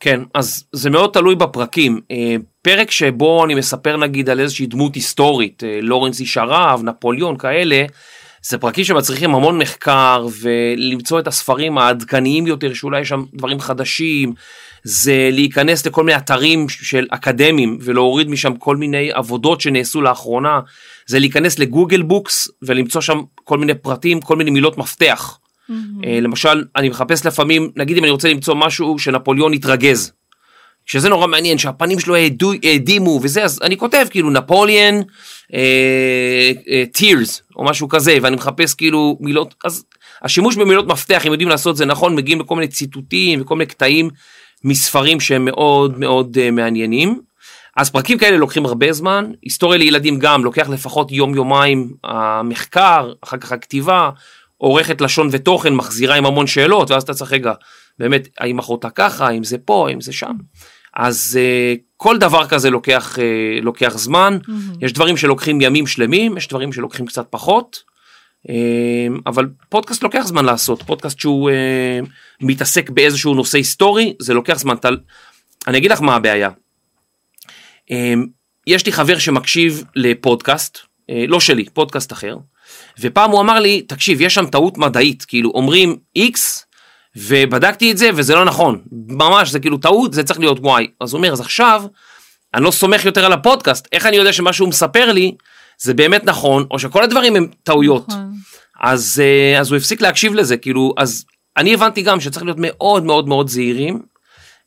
[0.00, 2.00] כן, אז זה מאוד תלוי בפרקים.
[2.10, 7.36] אה, פרק שבו אני מספר נגיד על איזושהי דמות היסטורית, אה, לורנס איש ערב, נפוליאון,
[7.36, 7.84] כאלה,
[8.42, 14.34] זה פרקים שמצריכים המון מחקר ולמצוא את הספרים העדכניים יותר, שאולי יש שם דברים חדשים,
[14.88, 20.60] זה להיכנס לכל מיני אתרים של אקדמיים ולהוריד משם כל מיני עבודות שנעשו לאחרונה,
[21.06, 25.38] זה להיכנס ל Google Books ולמצוא שם כל מיני פרטים, כל מיני מילות מפתח.
[25.38, 25.72] Mm-hmm.
[26.22, 30.12] למשל, אני מחפש לפעמים, נגיד אם אני רוצה למצוא משהו שנפוליאון התרגז,
[30.86, 32.14] שזה נורא מעניין, שהפנים שלו
[32.64, 35.00] העדימו וזה, אז אני כותב כאילו נפוליאן,
[36.92, 39.84] טירס, אה, או משהו כזה, ואני מחפש כאילו מילות, אז
[40.22, 44.10] השימוש במילות מפתח, אם יודעים לעשות זה נכון, מגיעים לכל מיני ציטוטים וכל מיני קטעים
[44.64, 47.20] מספרים שהם מאוד מאוד uh, מעניינים.
[47.76, 53.36] אז פרקים כאלה לוקחים הרבה זמן, היסטוריה לילדים גם לוקח לפחות יום יומיים המחקר, אחר
[53.36, 54.10] כך הכתיבה,
[54.58, 57.52] עורכת לשון ותוכן, מחזירה עם המון שאלות, ואז אתה צריך רגע,
[57.98, 60.32] באמת, האם אחותה ככה, האם זה פה, האם זה שם.
[60.96, 64.52] אז uh, כל דבר כזה לוקח, uh, לוקח זמן, mm-hmm.
[64.80, 67.82] יש דברים שלוקחים ימים שלמים, יש דברים שלוקחים קצת פחות,
[69.26, 72.06] אבל פודקאסט לוקח זמן לעשות, פודקאסט שהוא uh,
[72.40, 74.76] מתעסק באיזשהו נושא היסטורי, זה לוקח זמן.
[74.76, 74.96] תל...
[75.66, 76.50] אני אגיד לך מה הבעיה.
[77.90, 77.92] Uh,
[78.66, 82.36] יש לי חבר שמקשיב לפודקאסט, uh, לא שלי, פודקאסט אחר,
[83.00, 86.38] ופעם הוא אמר לי, תקשיב, יש שם טעות מדעית, כאילו אומרים X,
[87.16, 90.86] ובדקתי את זה וזה לא נכון, ממש זה כאילו טעות, זה צריך להיות Y.
[91.00, 91.84] אז הוא אומר, אז עכשיו,
[92.54, 95.32] אני לא סומך יותר על הפודקאסט, איך אני יודע שמה שהוא מספר לי
[95.78, 98.08] זה באמת נכון, או שכל הדברים הם טעויות.
[98.08, 98.32] נכון.
[98.80, 101.24] אז, אה, אז הוא הפסיק להקשיב לזה, כאילו, אז
[101.56, 104.02] אני הבנתי גם שצריך להיות מאוד מאוד מאוד זהירים.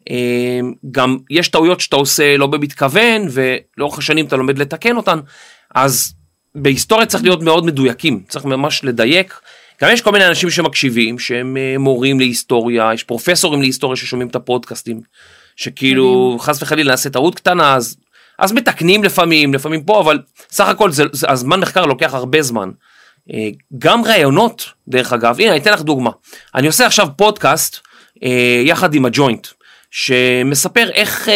[0.09, 0.59] אה,
[0.91, 5.19] גם יש טעויות שאתה עושה לא במתכוון, ולאורך השנים אתה לומד לתקן אותן,
[5.75, 6.13] אז
[6.55, 9.39] בהיסטוריה צריך להיות מאוד מדויקים, צריך ממש לדייק.
[9.81, 14.35] גם יש כל מיני אנשים שמקשיבים, שהם אה, מורים להיסטוריה, יש פרופסורים להיסטוריה ששומעים את
[14.35, 15.01] הפודקאסטים,
[15.55, 17.97] שכאילו חס וחלילה נעשה טעות קטנה, אז,
[18.39, 20.19] אז מתקנים לפעמים, לפעמים פה, אבל
[20.51, 22.69] סך הכל זה, זה, הזמן מחקר לוקח הרבה זמן.
[23.33, 26.09] אה, גם ראיונות, דרך אגב, הנה אני אתן לך דוגמה,
[26.55, 27.79] אני עושה עכשיו פודקאסט
[28.23, 29.47] אה, יחד עם הג'וינט,
[29.91, 31.29] שמספר איך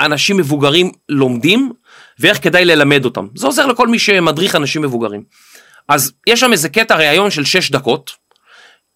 [0.00, 1.72] אנשים מבוגרים לומדים
[2.18, 3.26] ואיך כדאי ללמד אותם.
[3.34, 5.22] זה עוזר לכל מי שמדריך אנשים מבוגרים.
[5.88, 8.10] אז יש שם איזה קטע ראיון של 6 דקות,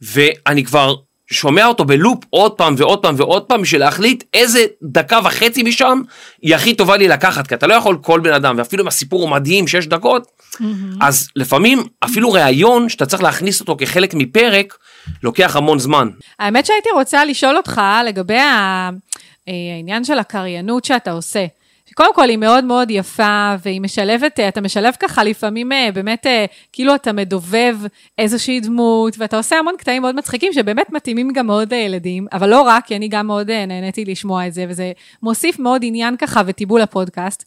[0.00, 0.94] ואני כבר
[1.32, 6.02] שומע אותו בלופ עוד פעם ועוד פעם ועוד פעם בשביל להחליט איזה דקה וחצי משם
[6.42, 9.22] היא הכי טובה לי לקחת, כי אתה לא יכול כל בן אדם, ואפילו אם הסיפור
[9.22, 10.64] הוא מדהים, 6 דקות, mm-hmm.
[11.00, 14.76] אז לפעמים אפילו ראיון שאתה צריך להכניס אותו כחלק מפרק,
[15.22, 16.08] לוקח המון זמן.
[16.38, 18.90] האמת שהייתי רוצה לשאול אותך לגבי אה,
[19.46, 21.46] העניין של הקריינות שאתה עושה.
[21.90, 26.26] שקודם כל היא מאוד מאוד יפה, והיא משלבת, אה, אתה משלב ככה לפעמים אה, באמת,
[26.26, 27.76] אה, כאילו אתה מדובב
[28.18, 32.62] איזושהי דמות, ואתה עושה המון קטעים מאוד מצחיקים, שבאמת מתאימים גם מאוד לילדים, אבל לא
[32.62, 36.80] רק, כי אני גם מאוד נהניתי לשמוע את זה, וזה מוסיף מאוד עניין ככה וטיבול
[36.80, 37.44] לפודקאסט.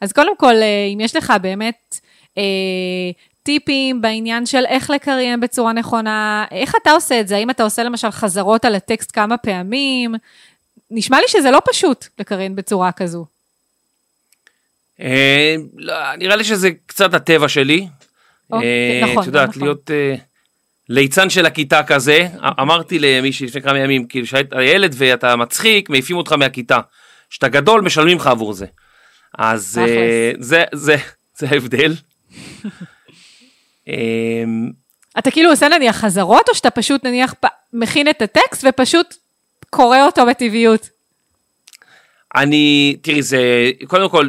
[0.00, 0.54] אז קודם כל,
[0.92, 2.00] אם יש לך באמת...
[3.42, 7.36] טיפים בעניין של איך לקריין בצורה נכונה, איך אתה עושה את זה?
[7.36, 10.14] האם אתה עושה למשל חזרות על הטקסט כמה פעמים?
[10.90, 13.33] נשמע לי שזה לא פשוט לקריין בצורה כזו.
[15.00, 17.88] אה, לא, נראה לי שזה קצת הטבע שלי.
[18.50, 19.62] אוקיי, אה, נכון, את יודעת, נכון.
[19.62, 20.14] להיות אה,
[20.88, 22.28] ליצן של הכיתה כזה,
[22.60, 26.78] אמרתי למישהי לפני כמה ימים, כאילו שהיית ילד ואתה מצחיק, מעיפים אותך מהכיתה.
[27.30, 28.66] כשאתה גדול משלמים לך עבור זה.
[29.38, 29.80] אז
[30.38, 30.96] זה, זה,
[31.34, 31.94] זה ההבדל.
[35.18, 37.34] אתה כאילו עושה נניח חזרות, או שאתה פשוט נניח
[37.72, 39.14] מכין את הטקסט ופשוט
[39.70, 40.88] קורא אותו בטבעיות?
[42.36, 44.28] אני, תראי, זה, קודם כל,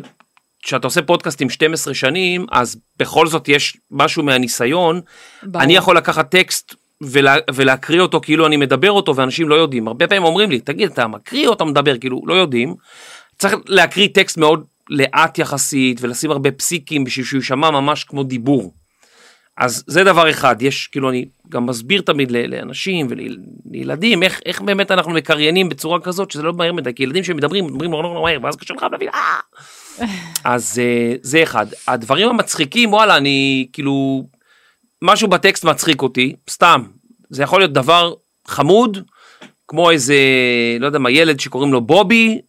[0.66, 5.02] כשאתה עושה פודקאסט עם 12 שנים, אז בכל זאת יש משהו מהניסיון.
[5.44, 5.64] ברור.
[5.64, 9.88] אני יכול לקחת טקסט ולה, ולהקריא אותו כאילו אני מדבר אותו, ואנשים לא יודעים.
[9.88, 11.98] הרבה פעמים אומרים לי, תגיד, אתה מקריא או אתה מדבר?
[11.98, 12.76] כאילו, לא יודעים.
[13.38, 18.74] צריך להקריא טקסט מאוד לאט יחסית, ולשים הרבה פסיקים בשביל שהוא יישמע ממש כמו דיבור.
[19.58, 24.92] אז זה דבר אחד, יש, כאילו, אני גם מסביר תמיד לאנשים ולילדים, איך, איך באמת
[24.92, 28.40] אנחנו מקריינים בצורה כזאת שזה לא מהר מדי, כי ילדים שמדברים, מדברים נורא נורא מהר,
[28.44, 29.40] ואז קשה לך להבין, אה!
[30.44, 31.66] אז uh, זה אחד.
[31.88, 34.26] הדברים המצחיקים, וואלה, אני כאילו,
[35.02, 36.84] משהו בטקסט מצחיק אותי, סתם.
[37.30, 38.14] זה יכול להיות דבר
[38.48, 38.98] חמוד,
[39.68, 40.16] כמו איזה,
[40.80, 42.42] לא יודע מה, ילד שקוראים לו בובי,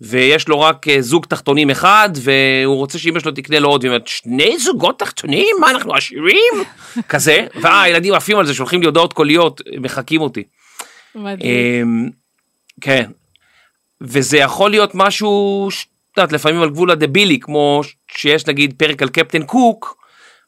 [0.00, 3.90] ויש לו רק אה, זוג תחתונים אחד, והוא רוצה שאמא שלו תקנה לו עוד, והיא
[3.90, 5.56] אומרת, שני זוגות תחתונים?
[5.60, 6.52] מה, אנחנו עשירים?
[7.08, 10.42] כזה, והילדים עפים על זה, שולחים לי הודעות קוליות, מחקים אותי.
[11.14, 11.40] מדהים.
[11.42, 12.10] אמ,
[12.80, 13.10] כן,
[14.00, 15.68] וזה יכול להיות משהו,
[16.12, 17.80] את יודעת, לפעמים על גבול הדבילי, כמו
[18.10, 19.96] שיש נגיד פרק על קפטן קוק,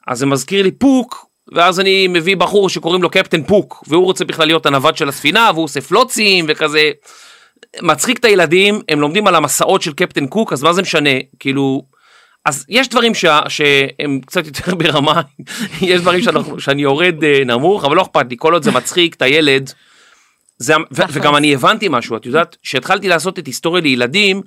[0.06, 4.24] אז זה מזכיר לי פוק, ואז אני מביא בחור שקוראים לו קפטן פוק, והוא רוצה
[4.24, 6.90] בכלל להיות הנווט של הספינה, והוא עושה פלוצים וכזה.
[7.82, 11.10] מצחיק את הילדים, הם לומדים על המסעות של קפטן קוק, אז מה זה משנה?
[11.38, 11.82] כאילו,
[12.44, 15.20] אז יש דברים שה, שהם קצת יותר ברמה,
[15.80, 19.14] יש דברים שאנחנו, שאני יורד אה, נמוך, אבל לא אכפת לי, כל עוד זה מצחיק
[19.14, 19.72] את הילד.
[20.58, 21.10] זה, ו, תכלס.
[21.16, 24.42] וגם אני הבנתי משהו, את יודעת, כשהתחלתי לעשות את היסטוריה לילדים,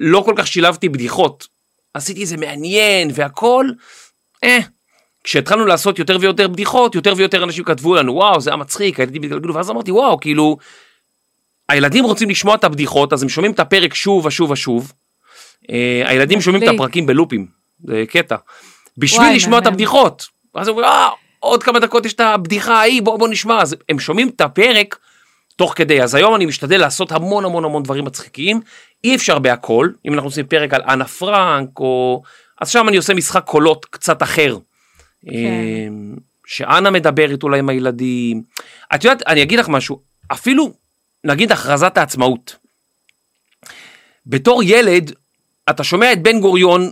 [0.00, 1.46] לא כל כך שילבתי בדיחות.
[1.94, 3.66] עשיתי זה מעניין והכל,
[4.44, 4.58] אה.
[5.24, 9.22] כשהתחלנו לעשות יותר ויותר בדיחות, יותר ויותר אנשים כתבו לנו, וואו, זה היה מצחיק, הילדים
[9.22, 10.56] התגלגלו, ואז אמרתי, וואו, כאילו,
[11.72, 14.92] הילדים רוצים לשמוע את הבדיחות, אז הם שומעים את הפרק שוב ושוב ושוב.
[15.70, 16.68] אה, הילדים שומעים את.
[16.74, 17.46] הפרקים בלופים,
[17.86, 18.36] זה קטע.
[18.98, 19.66] בשביל לשמוע את.
[19.66, 20.26] הבדיחות.
[20.54, 21.08] אז הם אומרים, אה,
[21.40, 23.62] עוד כמה דקות יש את הבדיחה ההיא, בוא, בוא נשמע.
[23.62, 24.98] אז הם שומעים את הפרק
[25.56, 26.02] תוך כדי.
[26.02, 28.60] אז היום אני משתדל לעשות המון המון המון דברים מצחיקים.
[29.04, 32.22] אי אפשר בהכל, אם אנחנו עושים פרק על אנה פרנק, או...
[32.60, 34.58] אז שם אני עושה משחק קולות קצת אחר.
[35.26, 35.32] כן.
[35.32, 38.42] אמ, שאנה מדברת אולי עם הילדים.
[38.94, 40.00] את יודעת, אני אגיד לך משהו,
[40.32, 40.72] אפילו
[41.24, 42.56] נגיד הכרזת העצמאות.
[44.26, 45.12] בתור ילד,
[45.70, 46.90] אתה שומע את בן גוריון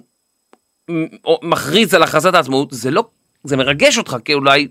[1.43, 3.05] מכריז על הכרזת העצמאות, זה לא,
[3.45, 4.69] זה מרגש אותך, כי אולי,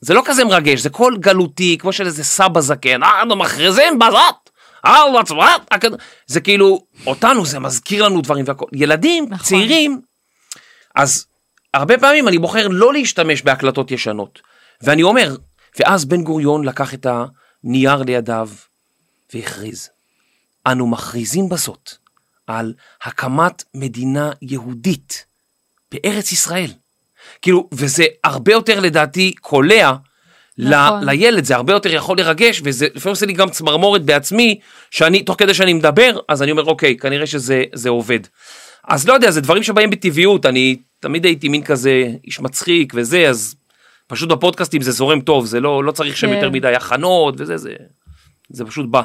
[0.00, 4.50] זה לא כזה מרגש, זה קול גלותי, כמו של איזה סבא זקן, אנו מכריזים בזאת,
[4.82, 9.46] על עצמאות, הכ- זה כאילו, אותנו זה מזכיר לנו דברים והכל, ילדים, נכון.
[9.46, 10.00] צעירים,
[10.94, 11.26] אז
[11.74, 14.40] הרבה פעמים אני בוחר לא להשתמש בהקלטות ישנות,
[14.82, 15.36] ואני אומר,
[15.78, 17.06] ואז בן גוריון לקח את
[17.64, 18.48] הנייר לידיו
[19.34, 19.90] והכריז,
[20.66, 21.90] אנו מכריזים בזאת
[22.46, 25.26] על הקמת מדינה יהודית
[25.92, 26.70] בארץ ישראל.
[27.42, 29.92] כאילו, וזה הרבה יותר לדעתי קולע
[30.58, 31.04] נכון.
[31.04, 35.22] ל, לילד, זה הרבה יותר יכול לרגש, וזה לפעמים עושה לי גם צמרמורת בעצמי, שאני,
[35.22, 38.20] תוך כדי שאני מדבר, אז אני אומר, אוקיי, כנראה שזה זה עובד.
[38.88, 43.28] אז לא יודע, זה דברים שבאים בטבעיות, אני תמיד הייתי מין כזה איש מצחיק וזה,
[43.28, 43.54] אז
[44.06, 46.34] פשוט בפודקאסטים זה זורם טוב, זה לא, לא צריך שם כן.
[46.34, 47.74] יותר מדי הכנות וזה, זה,
[48.50, 49.02] זה פשוט בא.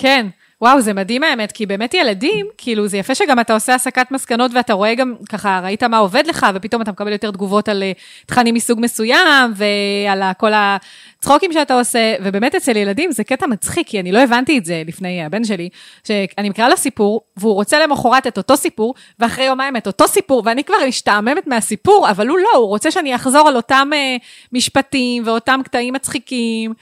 [0.00, 0.26] כן,
[0.60, 4.50] וואו, זה מדהים האמת, כי באמת ילדים, כאילו, זה יפה שגם אתה עושה הסקת מסקנות
[4.54, 7.92] ואתה רואה גם, ככה, ראית מה עובד לך, ופתאום אתה מקבל יותר תגובות על אה,
[8.26, 14.00] תכנים מסוג מסוים, ועל כל הצחוקים שאתה עושה, ובאמת אצל ילדים זה קטע מצחיק, כי
[14.00, 15.68] אני לא הבנתי את זה לפני הבן שלי,
[16.04, 20.42] שאני מקריאה לו סיפור, והוא רוצה למחרת את אותו סיפור, ואחרי יומיים את אותו סיפור,
[20.44, 24.16] ואני כבר משתעממת מהסיפור, אבל הוא לא, הוא רוצה שאני אחזור על אותם אה,
[24.52, 26.74] משפטים ואותם קטעים מצחיקים,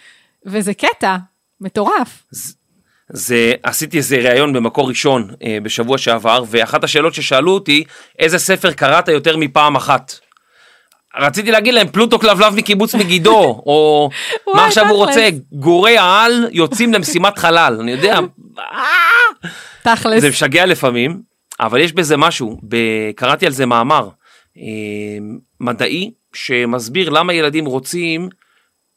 [0.46, 1.16] וזה קטע
[1.61, 2.22] מטורף.
[3.08, 7.84] זה עשיתי איזה ראיון במקור ראשון אה, בשבוע שעבר ואחת השאלות ששאלו אותי
[8.18, 10.12] איזה ספר קראת יותר מפעם אחת.
[11.18, 14.10] רציתי להגיד להם פלוטו כלבלב מקיבוץ מגידו או
[14.54, 14.96] מה עכשיו הוא.
[14.96, 18.18] רוצה גורי העל יוצאים למשימת חלל אני יודע
[19.82, 20.20] תכלס.
[20.20, 21.22] זה משגע לפעמים
[21.60, 24.08] אבל יש בזה משהו ב- קראתי על זה מאמר
[24.58, 24.62] אה,
[25.60, 28.28] מדעי שמסביר למה ילדים רוצים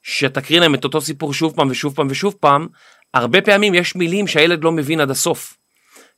[0.04, 2.68] שתקריא להם את אותו סיפור שוב פעם ושוב פעם ושוב פעם,
[3.14, 5.58] הרבה פעמים יש מילים שהילד לא מבין עד הסוף.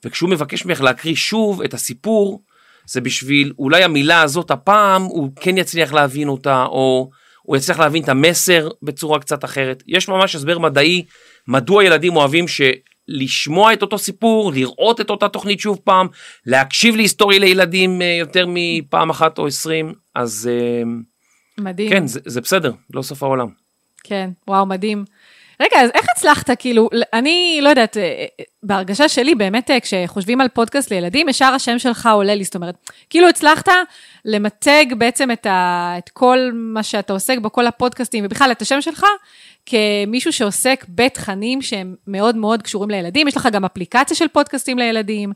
[0.06, 2.44] וכשהוא מבקש ממך להקריא שוב את הסיפור,
[2.86, 7.10] זה בשביל אולי המילה הזאת הפעם הוא כן יצליח להבין אותה, או
[7.42, 9.84] הוא יצליח להבין את המסר בצורה קצת אחרת.
[9.88, 11.06] יש ממש הסבר מדעי
[11.48, 12.46] מדוע ילדים אוהבים
[13.08, 16.08] לשמוע את אותו סיפור, לראות את אותה תוכנית שוב פעם,
[16.46, 20.84] להקשיב להיסטוריה לילדים אה, יותר מפעם אחת או עשרים, אז אה,
[21.64, 21.90] מדהים.
[21.90, 23.48] כן, זה, זה בסדר, לא סוף העולם.
[24.04, 25.06] כן, וואו, מדהים.
[25.62, 28.26] רגע, אז איך הצלחת, כאילו, אני לא יודעת, אה, אה,
[28.64, 32.76] בהרגשה שלי, באמת, אה, כשחושבים על פודקאסט לילדים, ישר השם שלך עולה לי, זאת אומרת,
[33.10, 33.70] כאילו הצלחת
[34.26, 38.82] למתג בעצם את, ה, את כל מה שאתה עוסק בו, כל הפודקאסטים, ובכלל את השם
[38.82, 39.06] שלך,
[39.66, 45.32] כמישהו שעוסק בתכנים שהם מאוד מאוד קשורים לילדים, יש לך גם אפליקציה של פודקאסטים לילדים.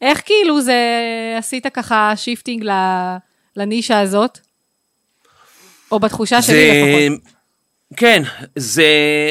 [0.00, 0.76] איך כאילו זה,
[1.38, 2.64] עשית ככה shifting
[3.56, 4.38] לנישה הזאת?
[5.92, 7.31] או בתחושה שלי לפחות.
[7.96, 8.22] כן,
[8.56, 8.84] זה,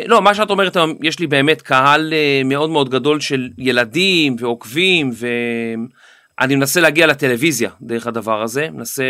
[0.05, 5.11] לא, מה שאת אומרת, יש לי באמת קהל אה, מאוד מאוד גדול של ילדים ועוקבים,
[6.37, 9.03] ואני מנסה להגיע לטלוויזיה דרך הדבר הזה, מנסה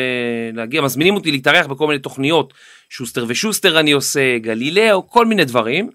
[0.53, 2.53] להגיע, מזמינים אותי להתארח בכל מיני תוכניות,
[2.89, 5.89] שוסטר ושוסטר אני עושה, גלילאו, כל מיני דברים,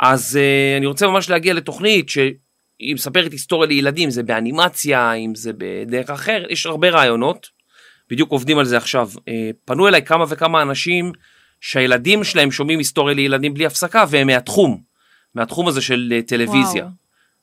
[0.00, 5.52] אז אה, אני רוצה ממש להגיע לתוכנית שהיא מספרת היסטוריה לילדים, זה באנימציה, אם זה
[5.58, 7.46] בדרך אחרת, יש הרבה רעיונות,
[8.10, 9.10] בדיוק עובדים על זה עכשיו.
[9.28, 11.12] אה, פנו אליי כמה וכמה אנשים,
[11.60, 14.82] שהילדים שלהם שומעים היסטוריה לילדים בלי הפסקה והם מהתחום.
[15.34, 16.82] מהתחום הזה של אה, טלוויזיה.
[16.84, 16.94] וואו.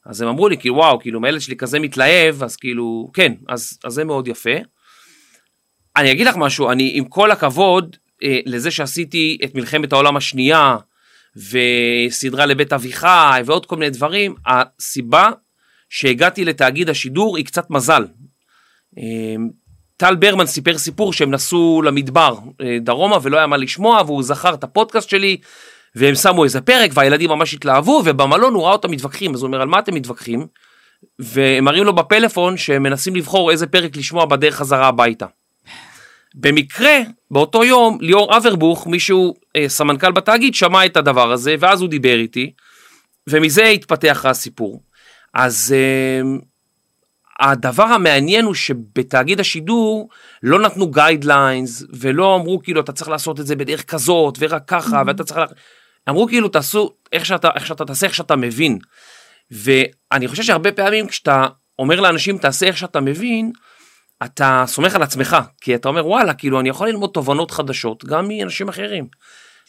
[0.06, 3.80] אז הם אמרו לי, כאילו, וואו, כאילו, מהילד שלי כזה מתלהב, אז כאילו, כן, אז,
[3.84, 4.56] אז זה מאוד יפה.
[5.96, 10.78] אני אגיד לך משהו, אני, עם כל הכבוד אה, לזה שעשיתי את מלחמת העולם השנייה,
[11.38, 15.30] וסדרה לבית אביחי, ועוד כל מיני דברים, הסיבה
[15.90, 18.06] שהגעתי לתאגיד השידור היא קצת מזל.
[19.98, 24.54] טל ברמן סיפר סיפור שהם נסעו למדבר אה, דרומה ולא היה מה לשמוע, והוא זכר
[24.54, 25.38] את הפודקאסט שלי,
[25.96, 29.62] והם שמו איזה פרק, והילדים ממש התלהבו, ובמלון הוא ראה אותם מתווכחים, אז הוא אומר,
[29.62, 30.48] על מה אתם מתווכחים?
[31.20, 35.26] והם מראים לו בפלאפון שהם מנסים לבחור איזה פרק לשמוע בדרך חזרה הביתה.
[36.36, 37.00] במקרה,
[37.32, 42.16] באותו יום, ליאור אברבוך, מישהו, אה, סמנכ"ל בתאגיד, שמע את הדבר הזה, ואז הוא דיבר
[42.20, 42.52] איתי,
[43.30, 44.82] ומזה התפתח הסיפור.
[45.34, 46.38] אז אה,
[47.40, 50.10] הדבר המעניין הוא שבתאגיד השידור
[50.44, 55.02] לא נתנו guidelines, ולא אמרו כאילו אתה צריך לעשות את זה בדרך כזאת, ורק ככה,
[55.08, 55.40] ואתה צריך...
[56.10, 58.80] אמרו כאילו תעשו איך שאתה, איך שאתה תעשה, איך שאתה מבין.
[59.52, 61.48] ואני חושב שהרבה פעמים כשאתה
[61.80, 63.52] אומר לאנשים תעשה איך שאתה מבין,
[64.26, 68.28] אתה סומך על עצמך, כי אתה אומר וואלה, כאילו אני יכול ללמוד תובנות חדשות גם
[68.28, 69.08] מאנשים אחרים.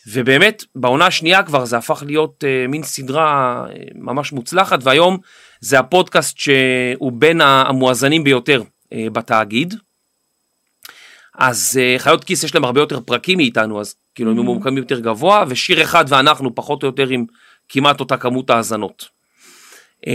[0.06, 5.18] ובאמת, בעונה השנייה כבר זה הפך להיות uh, מין סדרה uh, ממש מוצלחת, והיום
[5.60, 9.74] זה הפודקאסט שהוא בין המואזנים ביותר uh, בתאגיד.
[11.38, 15.00] אז uh, חיות כיס יש להם הרבה יותר פרקים מאיתנו, אז כאילו הם ממוקמים יותר
[15.00, 17.24] גבוה, ושיר אחד ואנחנו פחות או יותר עם
[17.68, 19.04] כמעט אותה כמות האזנות.
[20.06, 20.10] Uh,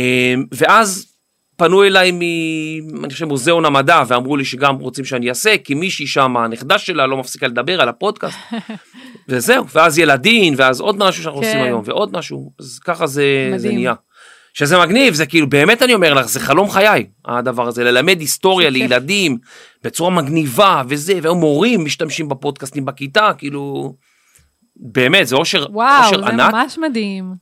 [0.52, 1.14] ואז
[1.58, 2.22] פנו אליי מ...
[3.04, 7.08] אני חושב מוזיאון המדע ואמרו לי שגם רוצים שאני אעשה כי מישהי שם הנכדה שלה
[7.08, 8.38] לא מפסיקה לדבר על הפודקאסט
[9.30, 11.48] וזהו ואז ילדין ואז עוד משהו שאנחנו כן.
[11.48, 13.72] עושים היום ועוד משהו אז ככה זה, זה.
[13.72, 13.94] נהיה.
[14.54, 18.68] שזה מגניב זה כאילו באמת אני אומר לך זה חלום חיי הדבר הזה ללמד היסטוריה
[18.68, 18.72] זה.
[18.72, 19.38] לילדים
[19.84, 23.95] בצורה מגניבה וזה והיום מורים משתמשים בפודקאסטים בכיתה כאילו
[24.76, 27.34] באמת זה אושר וואו, אושר זה ענק ממש מדהים.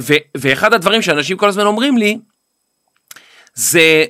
[0.00, 2.18] ו- ואחד הדברים שאנשים כל הזמן אומרים לי,
[3.54, 4.04] זה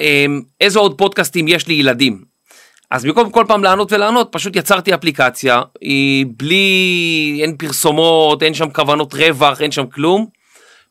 [0.00, 2.24] אמ, איזה עוד פודקאסטים יש לי ילדים.
[2.90, 8.70] אז במקום כל פעם לענות ולענות, פשוט יצרתי אפליקציה, היא בלי, אין פרסומות, אין שם
[8.70, 10.26] כוונות רווח, אין שם כלום.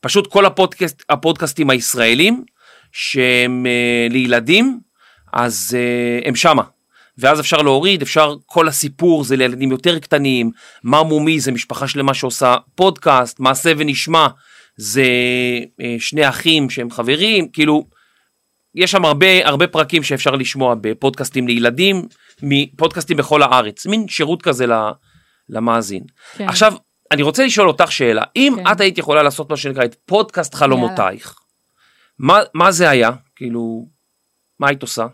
[0.02, 2.44] פשוט כל הפודקאסט, הפודקאסטים הישראלים,
[2.92, 4.80] שהם אה, לילדים,
[5.34, 6.64] אז אה, הם שמה.
[7.18, 10.52] ואז אפשר להוריד, אפשר, כל הסיפור זה לילדים יותר קטנים,
[10.84, 14.28] מה מומי זה משפחה שלמה שעושה פודקאסט, מעשה ונשמע
[14.78, 15.06] זה
[15.82, 17.88] אה, שני אחים שהם חברים, כאילו,
[18.76, 22.08] יש שם הרבה, הרבה פרקים שאפשר לשמוע בפודקאסטים לילדים,
[22.42, 24.92] מפודקאסטים בכל הארץ, מין שירות כזה ל-
[25.50, 26.04] למאזין.
[26.38, 26.50] כן.
[26.50, 26.74] עכשיו,
[27.12, 28.72] אני רוצה לשאול אותך שאלה, אם כן.
[28.72, 31.36] את היית יכולה לעשות מה שנקרא את פודקאסט חלומותייך,
[32.20, 33.12] מה, מה זה היה?
[33.36, 33.88] כאילו,
[34.60, 35.08] מה היית עושה?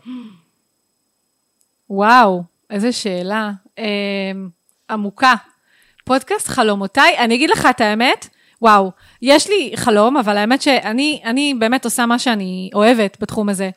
[1.90, 3.52] וואו, איזה שאלה.
[3.80, 4.32] אה,
[4.90, 5.34] עמוקה.
[6.04, 8.28] פודקאסט חלומותיי, אני אגיד לך את האמת,
[8.62, 8.92] וואו,
[9.22, 13.70] יש לי חלום, אבל האמת שאני אני באמת עושה מה שאני אוהבת בתחום הזה.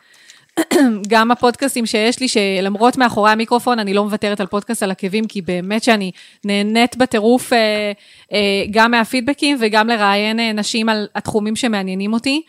[1.09, 5.42] גם הפודקאסטים שיש לי, שלמרות מאחורי המיקרופון, אני לא מוותרת על פודקאסט על עקבים, כי
[5.42, 6.11] באמת שאני
[6.44, 7.92] נהנית בטירוף אה,
[8.32, 12.42] אה, גם מהפידבקים וגם לראיין אה, נשים על התחומים שמעניינים אותי.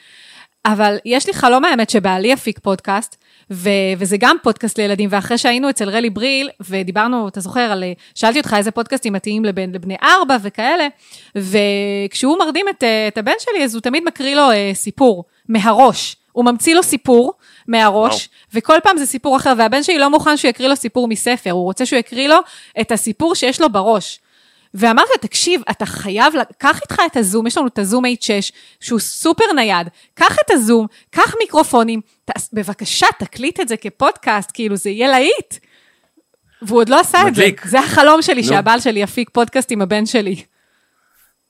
[0.65, 3.15] אבל יש לי חלום האמת שבעלי יפיק פודקאסט,
[3.51, 7.83] ו- וזה גם פודקאסט לילדים, ואחרי שהיינו אצל רלי בריל, ודיברנו, אתה זוכר, על,
[8.15, 10.87] שאלתי אותך איזה פודקאסטים מתאים לבן, לבני ארבע וכאלה,
[11.35, 16.15] וכשהוא מרדים את, אה, את הבן שלי, אז הוא תמיד מקריא לו אה, סיפור מהראש.
[16.31, 17.33] הוא ממציא לו סיפור
[17.67, 18.49] מהראש, וואו.
[18.53, 21.63] וכל פעם זה סיפור אחר, והבן שלי לא מוכן שהוא יקריא לו סיפור מספר, הוא
[21.63, 22.35] רוצה שהוא יקריא לו
[22.81, 24.19] את הסיפור שיש לו בראש.
[24.73, 28.99] ואמרתי לו, תקשיב, אתה חייב, קח איתך את הזום, יש לנו את הזום H6, שהוא
[28.99, 34.89] סופר נייד, קח את הזום, קח מיקרופונים, ת, בבקשה, תקליט את זה כפודקאסט, כאילו זה
[34.89, 35.55] יהיה להיט.
[36.61, 37.41] והוא עוד לא עשה את זה.
[37.41, 37.65] מדליק.
[37.65, 38.47] זה החלום שלי, נו.
[38.47, 40.43] שהבעל שלי יפיק פודקאסט עם הבן שלי.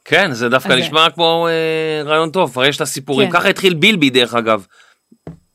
[0.06, 3.32] כן, זה דווקא אז זה- נשמע כמו אה, רעיון טוב, כבר יש את הסיפורים.
[3.32, 3.40] כן.
[3.40, 4.66] ככה התחיל בילבי דרך אגב.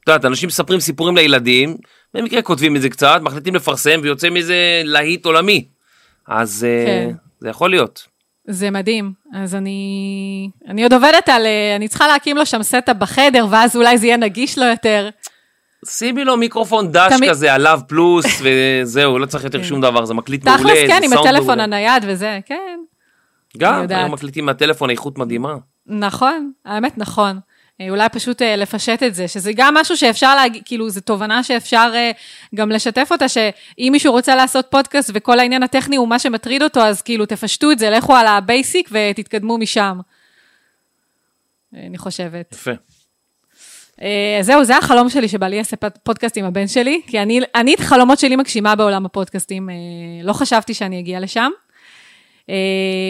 [0.06, 1.76] את יודעת, אנשים מספרים סיפורים לילדים,
[2.14, 4.54] במקרה כותבים את זה קצת, מחליטים לפרסם ויוצא מזה
[4.84, 5.68] להיט עולמי.
[6.28, 7.10] אז אה, כן.
[7.40, 8.06] זה יכול להיות.
[8.48, 9.12] זה מדהים.
[9.34, 13.76] אז אני, אני עוד עובדת על, אה, אני צריכה להקים לו שם setup בחדר, ואז
[13.76, 15.08] אולי זה יהיה נגיש לו יותר.
[15.88, 20.14] שימי לו מיקרופון דש תמיד- כזה עליו פלוס וזהו, לא צריך יותר שום דבר, זה
[20.14, 20.58] מקליט מעולה.
[20.62, 21.62] תכלס, זה כן, עם סאונד הטלפון מעולה.
[21.64, 22.78] הנייד וזה, כן.
[23.58, 23.86] גם.
[23.90, 25.54] היום מקליטים מהטלפון איכות מדהימה.
[25.86, 27.38] נכון, האמת נכון.
[27.80, 31.42] אה, אולי פשוט אה, לפשט את זה, שזה גם משהו שאפשר להגיד, כאילו, זו תובנה
[31.42, 32.10] שאפשר אה,
[32.54, 36.80] גם לשתף אותה, שאם מישהו רוצה לעשות פודקאסט וכל העניין הטכני הוא מה שמטריד אותו,
[36.80, 39.98] אז כאילו, תפשטו את זה, לכו על ה basic ותתקדמו משם.
[41.74, 42.52] אני חושבת.
[42.52, 42.70] יפה.
[44.02, 47.74] אה, זהו, זה החלום שלי שבעלי יעשה פוד- פודקאסט עם הבן שלי, כי אני, אני
[47.74, 49.74] את החלומות שלי מגשימה בעולם הפודקאסטים, אה,
[50.22, 51.50] לא חשבתי שאני אגיע לשם.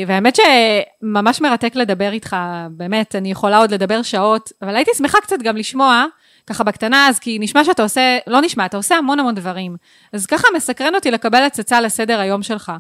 [0.07, 2.37] והאמת שממש מרתק לדבר איתך,
[2.71, 6.05] באמת, אני יכולה עוד לדבר שעות, אבל הייתי שמחה קצת גם לשמוע,
[6.47, 9.77] ככה בקטנה, אז כי נשמע שאתה עושה, לא נשמע, אתה עושה המון המון דברים.
[10.13, 12.73] אז ככה מסקרן אותי לקבל הצצה לסדר היום שלך.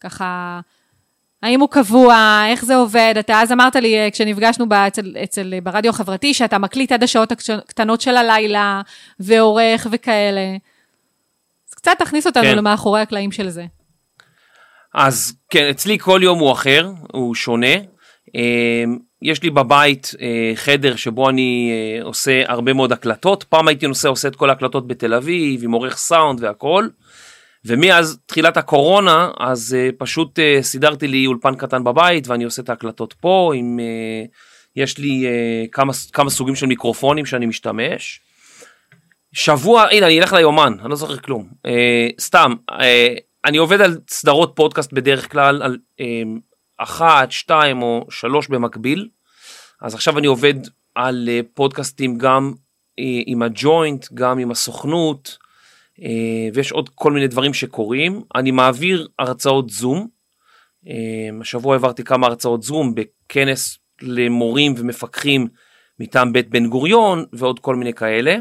[0.00, 0.60] ככה,
[1.42, 3.14] האם הוא קבוע, איך זה עובד?
[3.18, 8.00] אתה אז אמרת לי, אה, כשנפגשנו אצל, אצל, ברדיו החברתי, שאתה מקליט עד השעות הקטנות
[8.00, 8.82] של הלילה,
[9.20, 10.56] ועורך וכאלה.
[11.68, 12.56] אז קצת תכניס אותנו כן.
[12.56, 13.64] למאחורי הקלעים של זה.
[14.94, 17.74] אז כן, אצלי כל יום הוא אחר, הוא שונה.
[18.36, 18.84] אה,
[19.22, 21.72] יש לי בבית אה, חדר שבו אני
[22.02, 23.44] עושה הרבה מאוד הקלטות.
[23.44, 26.88] פעם הייתי נוסע, עושה את כל ההקלטות בתל אביב, עם עורך סאונד והכל.
[27.64, 33.52] ומאז תחילת הקורונה, אז פשוט סידרתי לי אולפן קטן בבית ואני עושה את ההקלטות פה,
[33.56, 33.80] עם,
[34.76, 35.26] יש לי
[35.72, 38.20] כמה, כמה סוגים של מיקרופונים שאני משתמש.
[39.32, 41.48] שבוע, הנה אני אלך ליומן, אני לא זוכר כלום.
[42.20, 42.52] סתם,
[43.44, 46.04] אני עובד על סדרות פודקאסט בדרך כלל, על uh,
[46.78, 49.08] אחת, שתיים או שלוש במקביל.
[49.82, 50.54] אז עכשיו אני עובד
[50.94, 55.44] על uh, פודקאסטים גם uh, עם הג'וינט, גם עם הסוכנות.
[56.02, 58.22] אה, ויש עוד כל מיני דברים שקורים.
[58.34, 60.08] אני מעביר הרצאות זום.
[60.88, 65.48] אה, השבוע העברתי כמה הרצאות זום בכנס למורים ומפקחים
[66.00, 68.36] מטעם בית בן גוריון ועוד כל מיני כאלה.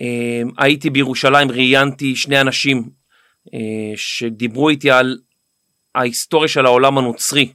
[0.00, 2.90] אה, הייתי בירושלים, ראיינתי שני אנשים
[3.96, 5.18] שדיברו איתי על
[5.94, 7.52] ההיסטוריה של העולם הנוצרי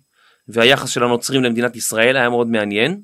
[0.47, 3.01] והיחס של הנוצרים למדינת ישראל, היה מאוד מעניין.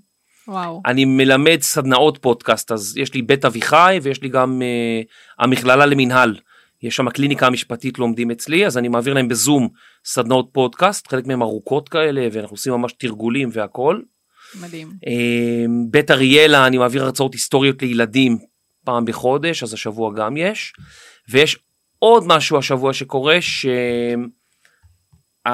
[0.47, 0.81] וואו.
[0.85, 6.35] אני מלמד סדנאות פודקאסט, אז יש לי בית אביחי ויש לי גם uh, המכללה למינהל.
[6.83, 9.69] יש שם הקליניקה המשפטית לומדים אצלי, אז אני מעביר להם בזום
[10.05, 14.01] סדנאות פודקאסט, חלק מהם ארוכות כאלה, ואנחנו עושים ממש תרגולים והכל.
[14.61, 14.87] מדהים.
[14.87, 18.37] Uh, בית אריאלה, אני מעביר הרצאות היסטוריות לילדים
[18.85, 20.73] פעם בחודש, אז השבוע גם יש.
[21.29, 21.57] ויש
[22.05, 23.65] עוד משהו השבוע שקורה, ש...
[25.47, 25.51] Uh,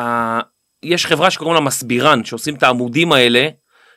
[0.83, 3.49] יש חברה שקוראים לה מסבירן, שעושים את העמודים האלה,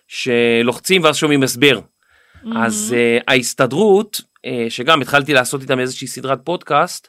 [0.09, 1.80] שלוחצים ואז שומעים הסבר.
[1.80, 2.48] Mm-hmm.
[2.59, 7.09] אז uh, ההסתדרות, uh, שגם התחלתי לעשות איתם איזושהי סדרת פודקאסט,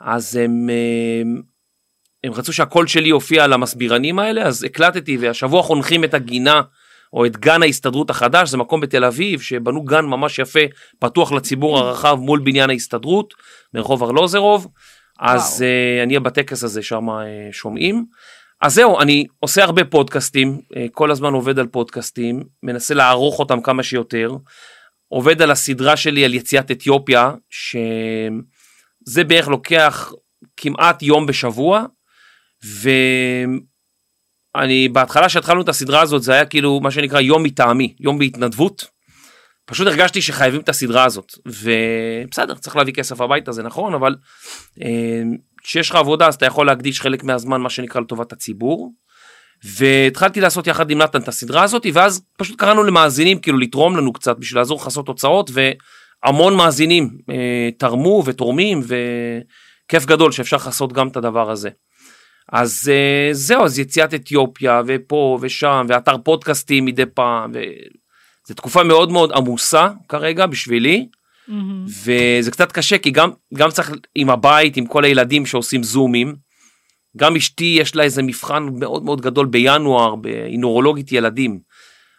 [0.00, 1.42] אז הם, uh,
[2.24, 6.62] הם רצו שהקול שלי יופיע על המסבירנים האלה, אז הקלטתי והשבוע חונכים את הגינה.
[7.14, 10.60] או את גן ההסתדרות החדש, זה מקום בתל אביב שבנו גן ממש יפה,
[10.98, 13.34] פתוח לציבור הרחב מול בניין ההסתדרות,
[13.74, 14.68] ברחוב ארלוזרוב,
[15.20, 17.12] אז uh, אני בטקס הזה שם uh,
[17.52, 18.04] שומעים.
[18.60, 23.60] אז זהו, אני עושה הרבה פודקאסטים, אה, כל הזמן עובד על פודקאסטים, מנסה לערוך אותם
[23.60, 24.30] כמה שיותר,
[25.08, 30.12] עובד על הסדרה שלי על יציאת אתיופיה, שזה בערך לוקח
[30.56, 31.84] כמעט יום בשבוע,
[34.56, 38.84] ואני בהתחלה שהתחלנו את הסדרה הזאת זה היה כאילו מה שנקרא יום מטעמי, יום בהתנדבות.
[39.66, 44.16] פשוט הרגשתי שחייבים את הסדרה הזאת, ובסדר, צריך להביא כסף הביתה, זה נכון, אבל
[44.82, 45.22] אה,
[45.62, 48.92] כשיש לך עבודה אז אתה יכול להקדיש חלק מהזמן מה שנקרא לטובת הציבור.
[49.64, 54.12] והתחלתי לעשות יחד עם נתן את הסדרה הזאת ואז פשוט קראנו למאזינים כאילו לתרום לנו
[54.12, 61.08] קצת בשביל לעזור לכסות הוצאות והמון מאזינים אה, תרמו ותורמים וכיף גדול שאפשר לכסות גם
[61.08, 61.70] את הדבר הזה.
[62.54, 69.12] אז אה, זהו אז יציאת אתיופיה ופה ושם ואתר פודקאסטים מדי פעם וזו תקופה מאוד
[69.12, 71.08] מאוד עמוסה כרגע בשבילי.
[71.48, 71.52] Mm-hmm.
[72.40, 76.36] וזה קצת קשה כי גם גם צריך עם הבית עם כל הילדים שעושים זומים.
[77.16, 81.58] גם אשתי יש לה איזה מבחן מאוד מאוד גדול בינואר היא נורולוגית ילדים.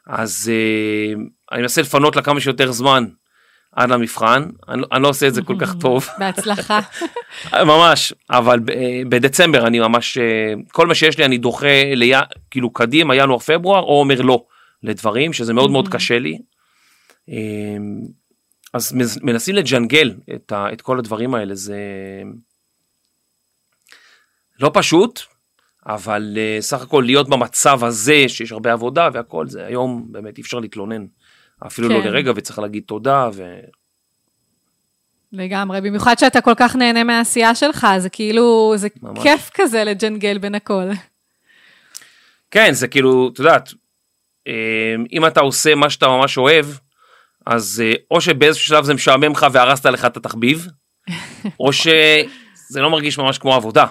[0.07, 1.19] אז uh,
[1.51, 3.05] אני מנסה לפנות לה כמה שיותר זמן
[3.76, 6.07] עד למבחן אני, אני לא עושה את זה כל כך טוב.
[6.19, 6.80] בהצלחה.
[7.53, 8.59] ממש אבל
[9.09, 10.17] בדצמבר אני ממש
[10.71, 12.13] כל מה שיש לי אני דוחה לי,
[12.51, 14.45] כאילו קדימה ינואר פברואר או אומר לא
[14.84, 16.38] לדברים שזה מאוד מאוד קשה לי.
[17.30, 18.01] אמ,
[18.73, 21.78] אז מנסים לג'נגל את, ה, את כל הדברים האלה, זה
[24.59, 25.21] לא פשוט,
[25.86, 30.43] אבל uh, סך הכל להיות במצב הזה שיש הרבה עבודה והכל, זה היום באמת אי
[30.43, 31.05] אפשר להתלונן.
[31.68, 31.99] אפילו לא כן.
[31.99, 33.60] לא לרגע וצריך להגיד תודה ו...
[35.32, 39.24] לגמרי, במיוחד שאתה כל כך נהנה מהעשייה שלך, זה כאילו, זה ממש.
[39.24, 40.89] כיף כזה לג'נגל בין הכל.
[42.51, 43.74] כן, זה כאילו, את יודעת,
[44.47, 46.66] אה, אם אתה עושה מה שאתה ממש אוהב,
[47.45, 50.68] אז אה, או שבאיזשהו שלב זה משעמם לך והרסת לך את התחביב,
[51.60, 53.86] או שזה לא מרגיש ממש כמו עבודה.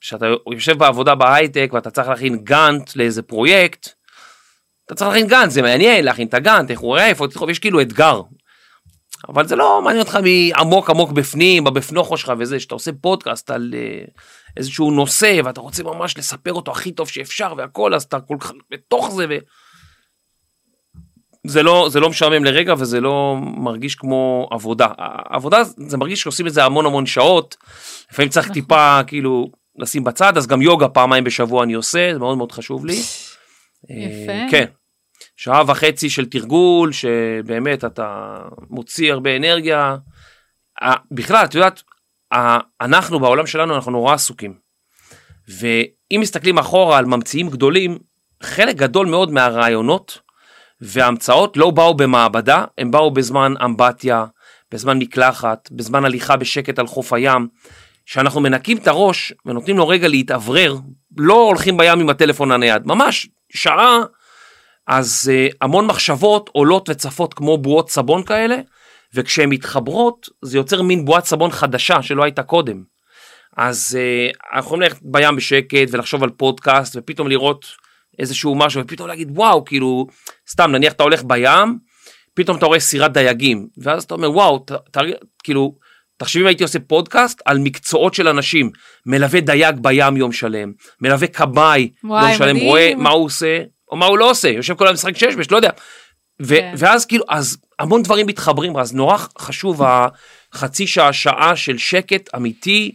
[0.00, 3.88] כשאתה יושב בעבודה בהייטק ואתה צריך להכין גאנט לאיזה פרויקט,
[4.86, 7.58] אתה צריך להכין גאנט, זה מעניין להכין את הגאנט, איך הוא רואה, איפה תדחוף, יש
[7.58, 8.20] כאילו אתגר.
[9.28, 13.74] אבל זה לא מעניין אותך מעמוק עמוק בפנים, בבפנוכו שלך וזה, שאתה עושה פודקאסט על
[13.74, 14.10] uh,
[14.56, 18.52] איזשהו נושא ואתה רוצה ממש לספר אותו הכי טוב שאפשר והכל, אז אתה כל כך
[18.70, 19.26] בתוך זה.
[19.30, 19.34] ו...
[21.46, 24.88] זה לא, זה לא משעמם לרגע וזה לא מרגיש כמו עבודה.
[25.30, 27.56] עבודה זה מרגיש שעושים את זה המון המון שעות,
[28.12, 28.54] לפעמים צריך נכון.
[28.54, 32.86] טיפה כאילו לשים בצד, אז גם יוגה פעמיים בשבוע אני עושה, זה מאוד מאוד חשוב
[32.86, 33.02] לי.
[33.90, 34.32] יפה.
[34.32, 34.64] אה, כן.
[35.36, 38.36] שעה וחצי של תרגול, שבאמת אתה
[38.70, 39.96] מוציא הרבה אנרגיה.
[41.10, 41.82] בכלל, את יודעת,
[42.80, 44.54] אנחנו בעולם שלנו, אנחנו נורא עסוקים.
[45.48, 47.98] ואם מסתכלים אחורה על ממציאים גדולים,
[48.42, 50.18] חלק גדול מאוד מהרעיונות
[50.80, 54.24] וההמצאות לא באו במעבדה, הם באו בזמן אמבטיה,
[54.72, 57.48] בזמן מקלחת, בזמן הליכה בשקט על חוף הים.
[58.06, 60.76] שאנחנו מנקים את הראש ונותנים לו רגע להתאוורר,
[61.16, 63.98] לא הולכים בים עם הטלפון הנייד, ממש שעה,
[64.86, 68.56] אז uh, המון מחשבות עולות וצפות כמו בועות סבון כאלה,
[69.14, 72.82] וכשהן מתחברות זה יוצר מין בועת סבון חדשה שלא הייתה קודם.
[73.56, 77.64] אז uh, אנחנו יכולים ללכת בים בשקט ולחשוב על פודקאסט ופתאום לראות
[78.18, 80.06] איזשהו משהו ופתאום להגיד וואו כאילו
[80.50, 81.78] סתם נניח אתה הולך בים
[82.34, 84.98] פתאום אתה רואה סירת דייגים ואז אתה אומר וואו ת, ת,
[85.44, 85.74] כאילו
[86.16, 88.70] תחשבי אם הייתי עושה פודקאסט על מקצועות של אנשים
[89.06, 92.68] מלווה דייג בים יום שלם מלווה כבאי יום שלם מדהים.
[92.68, 95.50] רואה מה הוא עושה או מה הוא לא עושה יושב כל היום משחק שש בש
[95.50, 95.70] לא יודע.
[96.42, 96.74] ו- כן.
[96.78, 102.92] ואז כאילו אז המון דברים מתחברים אז נורא חשוב החצי שעה שעה של שקט אמיתי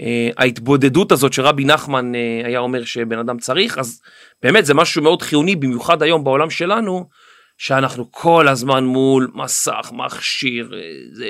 [0.00, 4.00] אה, ההתבודדות הזאת שרבי נחמן אה, היה אומר שבן אדם צריך אז
[4.42, 7.08] באמת זה משהו מאוד חיוני במיוחד היום בעולם שלנו
[7.58, 10.80] שאנחנו כל הזמן מול מסך מכשיר אה,
[11.12, 11.28] זה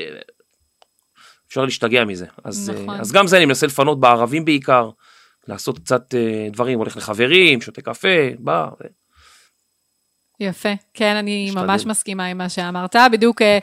[1.48, 2.94] אפשר להשתגע מזה אז, נכון.
[2.94, 4.90] אה, אז גם זה אני מנסה לפנות בערבים בעיקר
[5.48, 8.86] לעשות קצת אה, דברים הולך לחברים שותה קפה בא ו-
[10.40, 10.68] יפה.
[10.94, 11.66] כן, אני משתדל.
[11.66, 12.96] ממש מסכימה עם מה שאמרת.
[13.12, 13.58] בדיוק אה,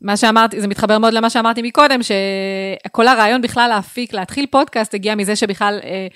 [0.00, 5.14] מה שאמרתי, זה מתחבר מאוד למה שאמרתי מקודם, שכל הרעיון בכלל להפיק, להתחיל פודקאסט, הגיע
[5.14, 6.06] מזה שבכלל אה,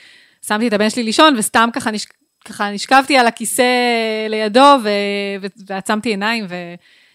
[0.46, 2.06] שמתי את הבן שלי לישון, וסתם ככה, נש...
[2.44, 3.62] ככה נשכבתי על הכיסא
[4.28, 4.88] לידו, ו...
[5.42, 5.46] ו...
[5.66, 6.46] ועצמתי עיניים,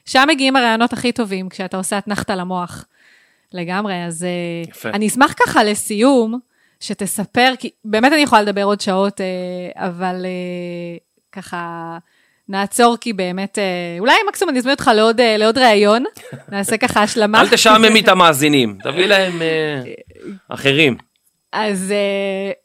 [0.06, 2.86] ושם מגיעים הרעיונות הכי טובים, כשאתה עושה אתנחתה למוח.
[3.56, 4.90] לגמרי, אז אה, יפה.
[4.90, 6.40] אני אשמח ככה לסיום,
[6.80, 9.26] שתספר, כי באמת אני יכולה לדבר עוד שעות, אה,
[9.88, 10.98] אבל אה,
[11.32, 11.98] ככה
[12.50, 13.58] נעצור, כי באמת,
[14.00, 16.04] אולי מקסימום אני אזמין אותך לעוד, לעוד ראיון,
[16.52, 17.42] נעשה ככה השלמה.
[17.42, 19.42] אל תשעממי את המאזינים תביא להם
[20.50, 20.98] אחרים
[21.52, 21.94] אז,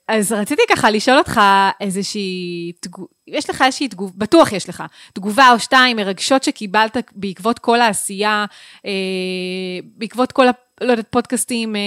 [0.08, 1.40] אז רציתי ככה לשאול אותך
[1.80, 2.72] איזושהי,
[3.26, 4.82] יש לך איזושהי תגובה, בטוח יש לך,
[5.12, 8.44] תגובה או שתיים מרגשות שקיבלת בעקבות כל העשייה,
[9.96, 10.46] בעקבות כל,
[10.80, 11.80] לא יודעת, פודקאסטים אה,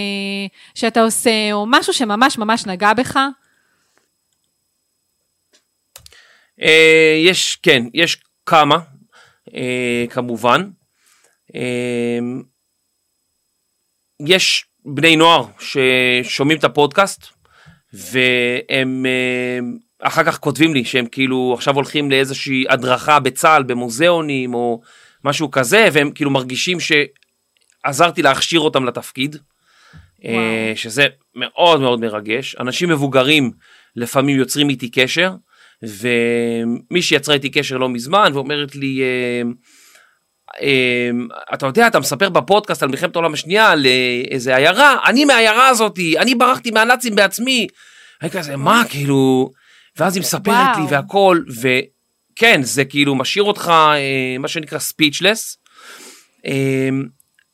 [0.75, 3.17] שאתה עושה, או משהו שממש ממש נגע בך?
[6.61, 8.77] אה, יש, כן, יש כמה,
[9.55, 10.69] אה, כמובן.
[11.55, 12.19] אה,
[14.27, 17.25] יש בני נוער ששומעים את הפודקאסט,
[17.93, 19.59] והם אה,
[20.07, 24.81] אחר כך כותבים לי שהם כאילו עכשיו הולכים לאיזושהי הדרכה בצה"ל, במוזיאונים או
[25.23, 26.79] משהו כזה, והם כאילו מרגישים
[27.85, 29.35] שעזרתי להכשיר אותם לתפקיד.
[30.25, 30.75] אה, וואו.
[30.75, 32.55] שזה מאוד מאוד מרגש.
[32.59, 33.51] אנשים מבוגרים
[33.95, 35.31] לפעמים יוצרים איתי קשר,
[35.83, 39.41] ומישהי יצרה איתי קשר לא מזמן ואומרת לי, אה,
[40.61, 41.09] אה,
[41.53, 43.85] אתה יודע, אתה מספר בפודקאסט על מלחמת העולם השנייה, על
[44.31, 47.67] איזה עיירה, אני מהעיירה הזאתי, אני ברחתי מהנאצים בעצמי.
[48.21, 49.51] אני כזה, מה, כאילו...
[49.97, 50.77] ואז היא מספרת.
[50.77, 53.73] לי והכל, וכן, זה כאילו משאיר אותך,
[54.39, 55.57] מה שנקרא ספיצ'לס.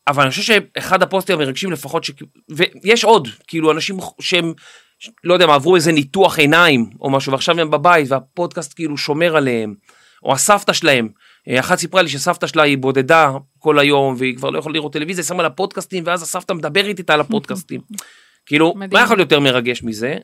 [0.09, 2.11] אבל אני חושב שאחד הפוסטים המרגשים לפחות, ש...
[2.83, 4.53] ויש עוד, כאילו אנשים שהם,
[5.23, 9.35] לא יודע, מה, עברו איזה ניתוח עיניים או משהו, ועכשיו הם בבית והפודקאסט כאילו שומר
[9.35, 9.75] עליהם,
[10.23, 11.09] או הסבתא שלהם.
[11.47, 14.93] אה, אחת סיפרה לי שסבתא שלה היא בודדה כל היום, והיא כבר לא יכולה לראות
[14.93, 17.81] טלוויזיה, היא שמה לה פודקאסטים, ואז הסבתא מדברת איתה על הפודקאסטים.
[18.45, 18.89] כאילו, מדהים.
[18.93, 20.17] מה יכול להיות יותר מרגש מזה?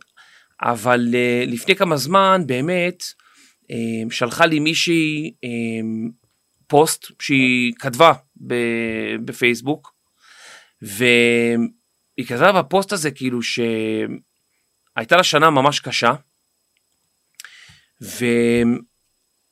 [0.61, 3.03] אבל uh, לפני כמה זמן, באמת,
[3.63, 6.11] um, שלחה לי מישהי um,
[6.67, 8.11] פוסט שהיא כתבה
[9.25, 9.93] בפייסבוק,
[10.81, 16.13] והיא כתבה בפוסט הזה כאילו שהייתה לה שנה ממש קשה,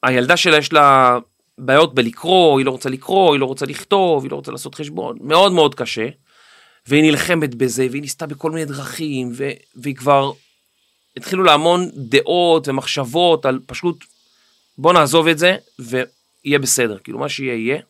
[0.04, 1.18] והילדה שלה יש לה
[1.58, 5.18] בעיות בלקרוא, היא לא רוצה לקרוא, היא לא רוצה לכתוב, היא לא רוצה לעשות חשבון,
[5.22, 6.08] מאוד מאוד קשה,
[6.88, 10.32] והיא נלחמת בזה, והיא ניסתה בכל מיני דרכים, ו- והיא כבר
[11.18, 14.06] התחילו לה המון דעות ומחשבות על פשוט
[14.78, 17.82] בוא נעזוב את זה ויהיה בסדר, כאילו מה שיהיה יהיה.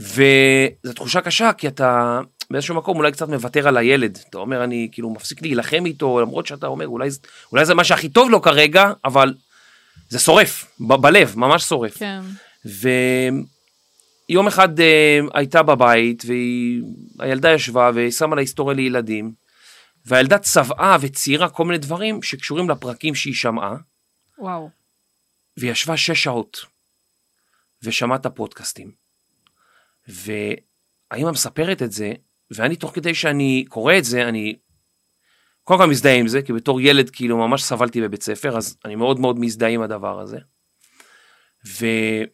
[0.00, 2.20] וזו תחושה קשה כי אתה
[2.50, 6.46] באיזשהו מקום אולי קצת מוותר על הילד, אתה אומר אני כאילו מפסיק להילחם איתו למרות
[6.46, 7.08] שאתה אומר אולי,
[7.52, 9.34] אולי זה מה שהכי טוב לו כרגע אבל
[10.08, 11.98] זה שורף ב- בלב, ממש שורף.
[11.98, 12.20] כן.
[14.28, 16.22] ויום אחד אה, הייתה בבית
[17.18, 19.32] והילדה ישבה והיא שמה לה היסטוריה לילדים
[20.06, 23.76] והילדה צבעה וציירה כל מיני דברים שקשורים לפרקים שהיא שמעה
[24.38, 24.70] וואו.
[25.56, 26.58] והיא ישבה שש שעות
[27.82, 29.03] ושמעה את הפודקאסטים.
[30.08, 32.12] והאמא מספרת את זה
[32.50, 34.56] ואני תוך כדי שאני קורא את זה אני
[35.64, 38.94] קודם כל מזדהה עם זה, כי בתור ילד כאילו ממש סבלתי בבית ספר, אז אני
[38.94, 40.38] מאוד מאוד מזדהה עם הדבר הזה.
[41.64, 42.26] והיא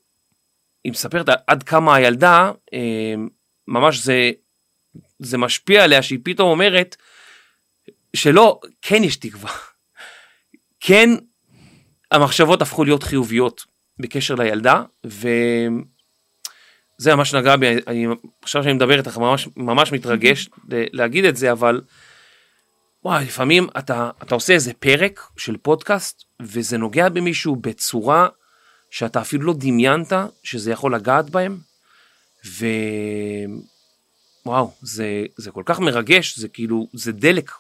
[0.87, 3.15] מספרת עד כמה הילדה, אה,
[3.69, 4.31] ממש זה,
[5.19, 6.97] זה משפיע עליה, שהיא פתאום אומרת,
[8.17, 9.51] שלא, כן יש תקווה.
[10.81, 11.09] כן,
[12.11, 13.67] המחשבות הפכו להיות חיוביות
[13.99, 14.83] בקשר לילדה,
[17.01, 18.07] וזה ממש נגע בי, אני,
[18.43, 21.81] עכשיו שאני מדבר איתך ממש, ממש מתרגש להגיד את זה, אבל
[23.05, 28.29] וואי, לפעמים אתה, אתה עושה איזה פרק של פודקאסט, וזה נוגע במישהו בצורה
[28.91, 31.59] שאתה אפילו לא דמיינת שזה יכול לגעת בהם,
[34.47, 37.51] ווואו, זה, זה כל כך מרגש, זה כאילו, זה דלק.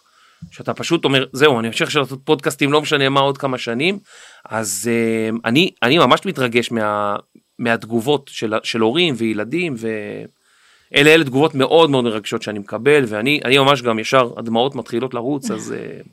[0.50, 3.98] שאתה פשוט אומר, זהו, אני אמשיך לעשות פודקאסטים, לא משנה מה עוד כמה שנים,
[4.44, 7.16] אז uh, אני, אני ממש מתרגש מה,
[7.60, 13.82] מהתגובות של, של הורים וילדים, ואלה אלה תגובות מאוד מאוד מרגשות שאני מקבל, ואני ממש
[13.82, 16.06] גם ישר, הדמעות מתחילות לרוץ, אז uh,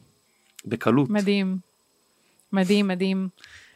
[0.66, 1.10] בקלות.
[1.10, 1.58] מדהים,
[2.54, 3.28] מדהים, מדהים.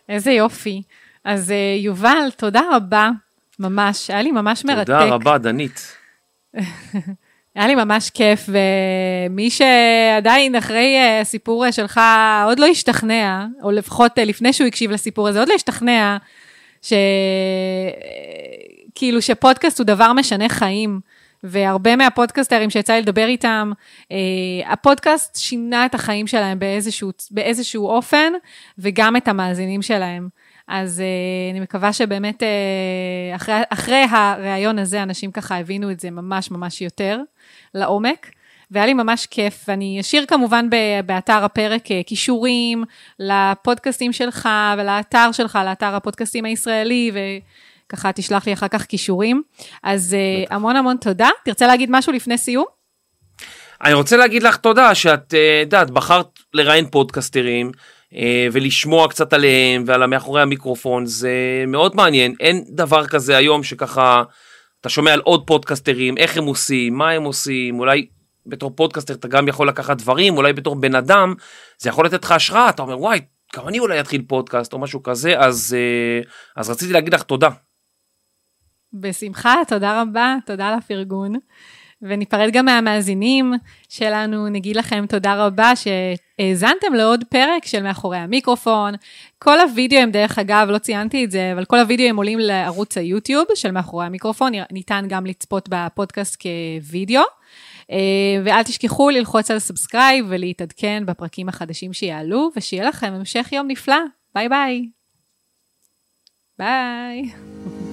[0.10, 0.82] איזה יופי.
[1.24, 3.10] אז uh, יובל, תודה רבה,
[3.60, 4.86] ממש, היה לי ממש מרתק.
[4.86, 5.98] תודה רבה, דנית.
[7.56, 12.02] היה לי ממש כיף, ומי שעדיין אחרי אה, הסיפור שלך
[12.46, 16.18] עוד לא השתכנע, או לפחות לפני שהוא הקשיב לסיפור הזה, עוד לא השתכנע,
[16.82, 17.02] שכאילו
[19.22, 21.00] שפודקאסט הוא דבר משנה חיים.
[21.44, 23.72] והרבה מהפודקאסטרים שיצא לי לדבר איתם,
[24.12, 24.18] אה,
[24.66, 28.34] הפודקאסט שינה את החיים שלהם באיזשהו, באיזשהו אופן,
[28.78, 30.30] וגם את המאזינים שלהם.
[30.68, 36.12] אז uh, אני מקווה שבאמת uh, אחרי, אחרי הריאיון הזה, אנשים ככה הבינו את זה
[36.12, 37.20] ממש ממש יותר
[37.74, 38.32] לעומק.
[38.72, 40.70] והיה לי ממש כיף, ואני אשאיר כמובן
[41.06, 42.84] באתר הפרק uh, כישורים
[43.20, 47.12] לפודקאסטים שלך ולאתר שלך, לאתר הפודקאסטים הישראלי,
[47.88, 49.42] וככה תשלח לי אחר כך כישורים.
[49.84, 50.16] אז
[50.48, 51.30] uh, המון המון תודה.
[51.46, 52.66] תרצה להגיד משהו לפני סיום?
[53.84, 57.72] אני רוצה להגיד לך תודה שאת יודעת, בחרת לראיין פודקסטרים.
[58.16, 62.36] אה, ולשמוע קצת עליהם ועל המאחורי המיקרופון, זה מאוד מעניין.
[62.40, 64.24] אין דבר כזה היום שככה
[64.82, 68.06] אתה שומע על עוד פודקסטרים, איך הם עושים, מה הם עושים, אולי
[68.46, 71.34] בתור פודקסטר אתה גם יכול לקחת דברים, אולי בתור בן אדם,
[71.78, 73.20] זה יכול לתת לך השראה, אתה אומר וואי,
[73.56, 76.22] גם אני אולי אתחיל פודקאסט או משהו כזה, אז, אה,
[76.56, 77.50] אז רציתי להגיד לך תודה.
[78.94, 81.34] בשמחה, תודה רבה, תודה על הפרגון.
[82.02, 83.54] וניפרד גם מהמאזינים
[83.90, 88.94] שלנו, נגיד לכם תודה רבה שהאזנתם לעוד פרק של מאחורי המיקרופון.
[89.40, 93.72] כל הוידאוים, דרך אגב, לא ציינתי את זה, אבל כל הוידאוים עולים לערוץ היוטיוב של
[93.72, 96.42] מאחורי המיקרופון, ניתן גם לצפות בפודקאסט
[96.92, 97.24] כוידאו.
[97.92, 97.98] אה,
[98.46, 103.96] ואל תשכחו ללחוץ על subscribe ולהתעדכן בפרקים החדשים שיעלו, ושיהיה לכם המשך יום נפלא.
[104.36, 104.90] ביי ביי.
[106.60, 107.91] ביי.